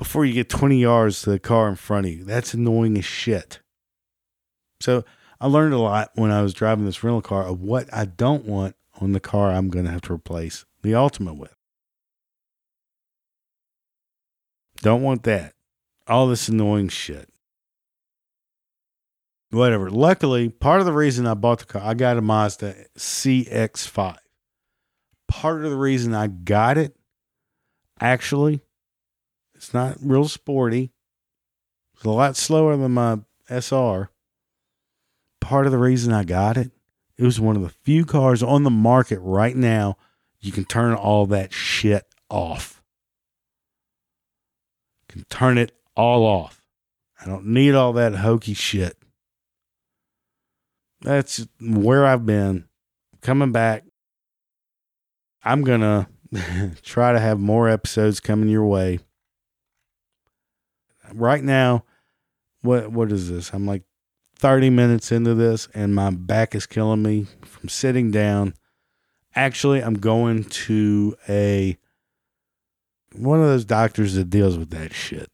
before 0.03 0.25
you 0.25 0.33
get 0.33 0.49
20 0.49 0.81
yards 0.81 1.23
to 1.23 1.31
the 1.31 1.39
car 1.39 1.69
in 1.69 1.77
front 1.77 2.07
of 2.07 2.13
you. 2.13 2.25
That's 2.25 2.55
annoying 2.55 2.99
as 2.99 3.05
shit. 3.05 3.61
So 4.81 5.05
I 5.41 5.47
learned 5.47 5.75
a 5.75 5.79
lot 5.79 6.11
when 6.17 6.33
I 6.33 6.43
was 6.43 6.53
driving 6.53 6.87
this 6.87 7.05
rental 7.05 7.23
car 7.23 7.45
of 7.45 7.61
what 7.61 7.89
I 7.95 8.07
don't 8.07 8.45
want 8.45 8.75
on 9.01 9.13
the 9.13 9.21
car 9.21 9.53
I'm 9.53 9.69
going 9.69 9.85
to 9.85 9.93
have 9.93 10.01
to 10.03 10.13
replace 10.13 10.65
the 10.83 10.91
Altima 10.91 11.37
with. 11.37 11.55
Don't 14.81 15.03
want 15.03 15.23
that. 15.23 15.55
All 16.09 16.27
this 16.27 16.49
annoying 16.49 16.89
shit. 16.89 17.29
Whatever. 19.51 19.89
Luckily, 19.89 20.49
part 20.49 20.81
of 20.81 20.87
the 20.87 20.93
reason 20.93 21.29
I 21.29 21.35
bought 21.35 21.61
the 21.61 21.67
car, 21.67 21.83
I 21.85 21.95
got 21.95 22.17
a 22.17 22.23
Mazda 22.23 22.75
CX5. 22.99 24.17
Part 25.29 25.65
of 25.65 25.71
the 25.71 25.77
reason 25.77 26.13
I 26.13 26.27
got 26.27 26.77
it, 26.77 26.97
actually, 28.01 28.63
it's 29.63 29.73
not 29.73 29.97
real 30.03 30.27
sporty. 30.27 30.91
It's 31.95 32.05
a 32.05 32.11
lot 32.11 32.37
slower 32.37 32.77
than 32.77 32.91
my 32.91 33.21
SR. 33.49 34.11
Part 35.41 35.67
of 35.67 35.73
the 35.73 35.79
reason 35.79 36.13
I 36.13 36.25
got 36.25 36.57
it, 36.57 36.73
it 37.17 37.23
was 37.23 37.41
one 37.41 37.55
of 37.55 37.63
the 37.63 37.69
few 37.69 38.05
cars 38.05 38.43
on 38.43 38.65
the 38.65 38.71
market 38.71 39.21
right 39.21 39.55
now 39.55 39.97
you 40.41 40.51
can 40.51 40.65
turn 40.65 40.93
all 40.95 41.27
that 41.27 41.53
shit 41.53 42.05
off. 42.29 42.83
can 45.09 45.25
turn 45.31 45.57
it 45.57 45.71
all 45.95 46.25
off. 46.25 46.61
I 47.21 47.27
don't 47.27 47.47
need 47.47 47.77
all 47.77 47.93
that 47.93 48.17
hokey 48.17 48.55
shit. 48.55 48.97
That's 51.03 51.47
where 51.61 52.05
I've 52.05 52.27
been. 52.27 52.65
Coming 53.21 53.53
back. 53.53 53.85
I'm 55.45 55.63
going 55.63 55.81
to 56.35 56.73
try 56.83 57.13
to 57.13 57.21
have 57.21 57.39
more 57.39 57.69
episodes 57.69 58.19
coming 58.19 58.49
your 58.49 58.67
way. 58.67 58.99
Right 61.15 61.43
now, 61.43 61.85
what 62.63 62.91
what 62.91 63.13
is 63.13 63.31
this? 63.31 63.53
I'm 63.53 63.67
like 63.67 63.83
30 64.37 64.71
minutes 64.71 65.13
into 65.13 65.35
this 65.35 65.69
and 65.75 65.95
my 65.95 66.11
back 66.11 66.55
is 66.55 66.67
killing 66.67 67.03
me 67.03 67.27
from 67.45 67.69
sitting 67.69 68.11
down. 68.11 68.55
Actually, 69.35 69.83
I'm 69.83 69.95
going 69.95 70.45
to 70.45 71.17
a 71.29 71.79
one 73.15 73.41
of 73.41 73.47
those 73.47 73.65
doctors 73.65 74.15
that 74.15 74.31
deals 74.31 74.59
with 74.59 74.71
that 74.71 74.93
shit. 74.93 75.31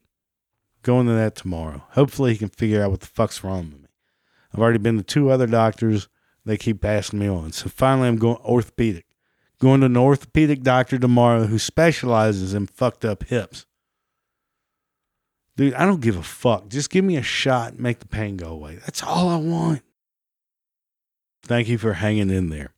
Going 0.81 1.07
to 1.07 1.13
that 1.13 1.35
tomorrow. 1.35 1.83
Hopefully, 1.91 2.33
he 2.33 2.37
can 2.37 2.49
figure 2.49 2.83
out 2.83 2.91
what 2.91 3.01
the 3.01 3.07
fuck's 3.07 3.43
wrong 3.43 3.69
with 3.71 3.81
me. 3.81 3.89
I've 4.53 4.59
already 4.59 4.79
been 4.79 4.97
to 4.97 5.03
two 5.03 5.29
other 5.29 5.47
doctors. 5.47 6.07
They 6.45 6.57
keep 6.57 6.81
passing 6.81 7.19
me 7.19 7.27
on. 7.27 7.51
So 7.51 7.69
finally, 7.69 8.07
I'm 8.07 8.17
going 8.17 8.37
orthopedic. 8.37 9.05
Going 9.59 9.81
to 9.81 9.87
an 9.87 9.97
orthopedic 9.97 10.63
doctor 10.63 10.97
tomorrow 10.97 11.45
who 11.45 11.59
specializes 11.59 12.53
in 12.53 12.67
fucked 12.67 13.03
up 13.03 13.25
hips. 13.25 13.65
Dude, 15.59 15.73
I 15.73 15.85
don't 15.85 15.99
give 15.99 16.15
a 16.15 16.23
fuck. 16.23 16.69
Just 16.69 16.89
give 16.89 17.03
me 17.03 17.17
a 17.17 17.21
shot 17.21 17.73
and 17.73 17.81
make 17.81 17.99
the 17.99 18.07
pain 18.07 18.37
go 18.37 18.47
away. 18.47 18.75
That's 18.77 19.03
all 19.03 19.27
I 19.27 19.35
want. 19.35 19.81
Thank 21.43 21.67
you 21.67 21.77
for 21.77 21.91
hanging 21.91 22.29
in 22.29 22.47
there. 22.47 22.71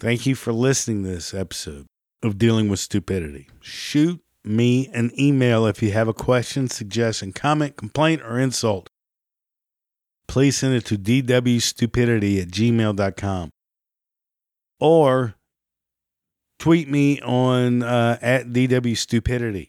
Thank 0.00 0.24
you 0.24 0.34
for 0.34 0.50
listening 0.50 1.04
to 1.04 1.10
this 1.10 1.34
episode 1.34 1.84
of 2.22 2.38
Dealing 2.38 2.70
with 2.70 2.80
Stupidity. 2.80 3.48
Shoot 3.60 4.22
me 4.42 4.88
an 4.94 5.10
email 5.20 5.66
if 5.66 5.82
you 5.82 5.92
have 5.92 6.08
a 6.08 6.14
question, 6.14 6.68
suggestion, 6.68 7.34
comment, 7.34 7.76
complaint, 7.76 8.22
or 8.22 8.38
insult. 8.38 8.88
Please 10.26 10.56
send 10.56 10.74
it 10.74 10.86
to 10.86 10.96
dwstupidity 10.96 12.40
at 12.40 12.48
gmail.com 12.48 13.50
or 14.80 15.34
tweet 16.58 16.88
me 16.88 17.20
on 17.20 17.82
uh, 17.82 18.18
at 18.22 18.46
dwstupidity. 18.46 19.68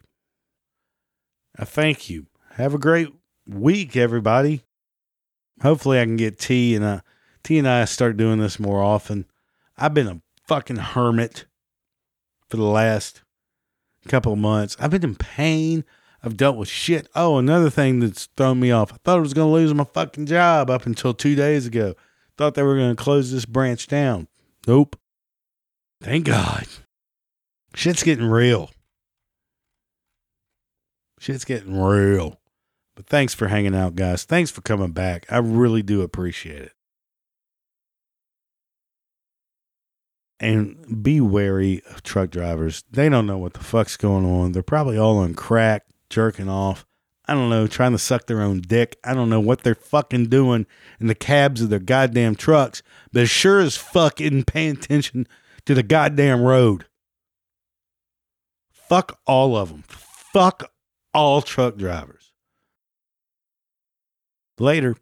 I 1.57 1.65
thank 1.65 2.09
you. 2.09 2.27
Have 2.53 2.73
a 2.73 2.79
great 2.79 3.09
week, 3.47 3.95
everybody. 3.95 4.63
Hopefully, 5.61 5.99
I 5.99 6.03
can 6.03 6.17
get 6.17 6.37
T 6.37 6.75
and 6.75 6.83
uh, 6.83 7.01
T 7.43 7.57
and 7.57 7.67
I 7.67 7.85
start 7.85 8.17
doing 8.17 8.39
this 8.39 8.59
more 8.59 8.81
often. 8.81 9.25
I've 9.77 9.93
been 9.93 10.07
a 10.07 10.21
fucking 10.47 10.77
hermit 10.77 11.45
for 12.49 12.57
the 12.57 12.63
last 12.63 13.21
couple 14.07 14.33
of 14.33 14.39
months. 14.39 14.75
I've 14.79 14.91
been 14.91 15.03
in 15.03 15.15
pain. 15.15 15.83
I've 16.23 16.37
dealt 16.37 16.57
with 16.57 16.69
shit. 16.69 17.07
Oh, 17.15 17.37
another 17.37 17.69
thing 17.69 17.99
that's 17.99 18.27
thrown 18.35 18.59
me 18.59 18.71
off. 18.71 18.91
I 18.91 18.97
thought 19.03 19.17
I 19.17 19.21
was 19.21 19.33
going 19.33 19.47
to 19.47 19.53
lose 19.53 19.73
my 19.73 19.83
fucking 19.83 20.25
job 20.25 20.69
up 20.69 20.85
until 20.85 21.13
two 21.13 21.35
days 21.35 21.67
ago. 21.67 21.93
Thought 22.37 22.55
they 22.55 22.63
were 22.63 22.75
going 22.75 22.95
to 22.95 23.01
close 23.01 23.31
this 23.31 23.45
branch 23.45 23.87
down. 23.87 24.27
Nope. 24.67 24.97
Thank 26.01 26.25
God. 26.25 26.65
Shit's 27.75 28.03
getting 28.03 28.25
real. 28.25 28.71
Shit's 31.25 31.43
getting 31.43 31.75
real. 31.75 32.39
But 32.93 33.07
thanks 33.07 33.33
for 33.33 33.47
hanging 33.47 33.73
out, 33.73 33.95
guys. 33.95 34.25
Thanks 34.25 34.51
for 34.51 34.61
coming 34.61 34.91
back. 34.91 35.25
I 35.27 35.39
really 35.39 35.81
do 35.81 36.03
appreciate 36.03 36.61
it. 36.61 36.73
And 40.39 41.01
be 41.01 41.19
wary 41.19 41.81
of 41.89 42.03
truck 42.03 42.29
drivers. 42.29 42.83
They 42.91 43.09
don't 43.09 43.25
know 43.25 43.39
what 43.39 43.53
the 43.53 43.63
fuck's 43.63 43.97
going 43.97 44.23
on. 44.23 44.51
They're 44.51 44.61
probably 44.61 44.99
all 44.99 45.17
on 45.17 45.33
crack, 45.33 45.87
jerking 46.11 46.47
off. 46.47 46.85
I 47.25 47.33
don't 47.33 47.49
know, 47.49 47.65
trying 47.65 47.93
to 47.93 47.97
suck 47.97 48.27
their 48.27 48.43
own 48.43 48.61
dick. 48.61 48.99
I 49.03 49.15
don't 49.15 49.31
know 49.31 49.39
what 49.39 49.63
they're 49.63 49.73
fucking 49.73 50.27
doing 50.27 50.67
in 50.99 51.07
the 51.07 51.15
cabs 51.15 51.59
of 51.59 51.71
their 51.71 51.79
goddamn 51.79 52.35
trucks, 52.35 52.83
but 53.11 53.29
sure 53.29 53.61
as 53.61 53.75
fuck 53.75 54.21
isn't 54.21 54.45
paying 54.45 54.73
attention 54.73 55.27
to 55.65 55.73
the 55.73 55.81
goddamn 55.81 56.43
road. 56.43 56.85
Fuck 58.71 59.17
all 59.25 59.57
of 59.57 59.69
them. 59.69 59.85
Fuck 59.87 60.69
all 61.15 61.41
truck 61.41 61.77
drivers. 61.77 62.31
Later. 64.59 64.97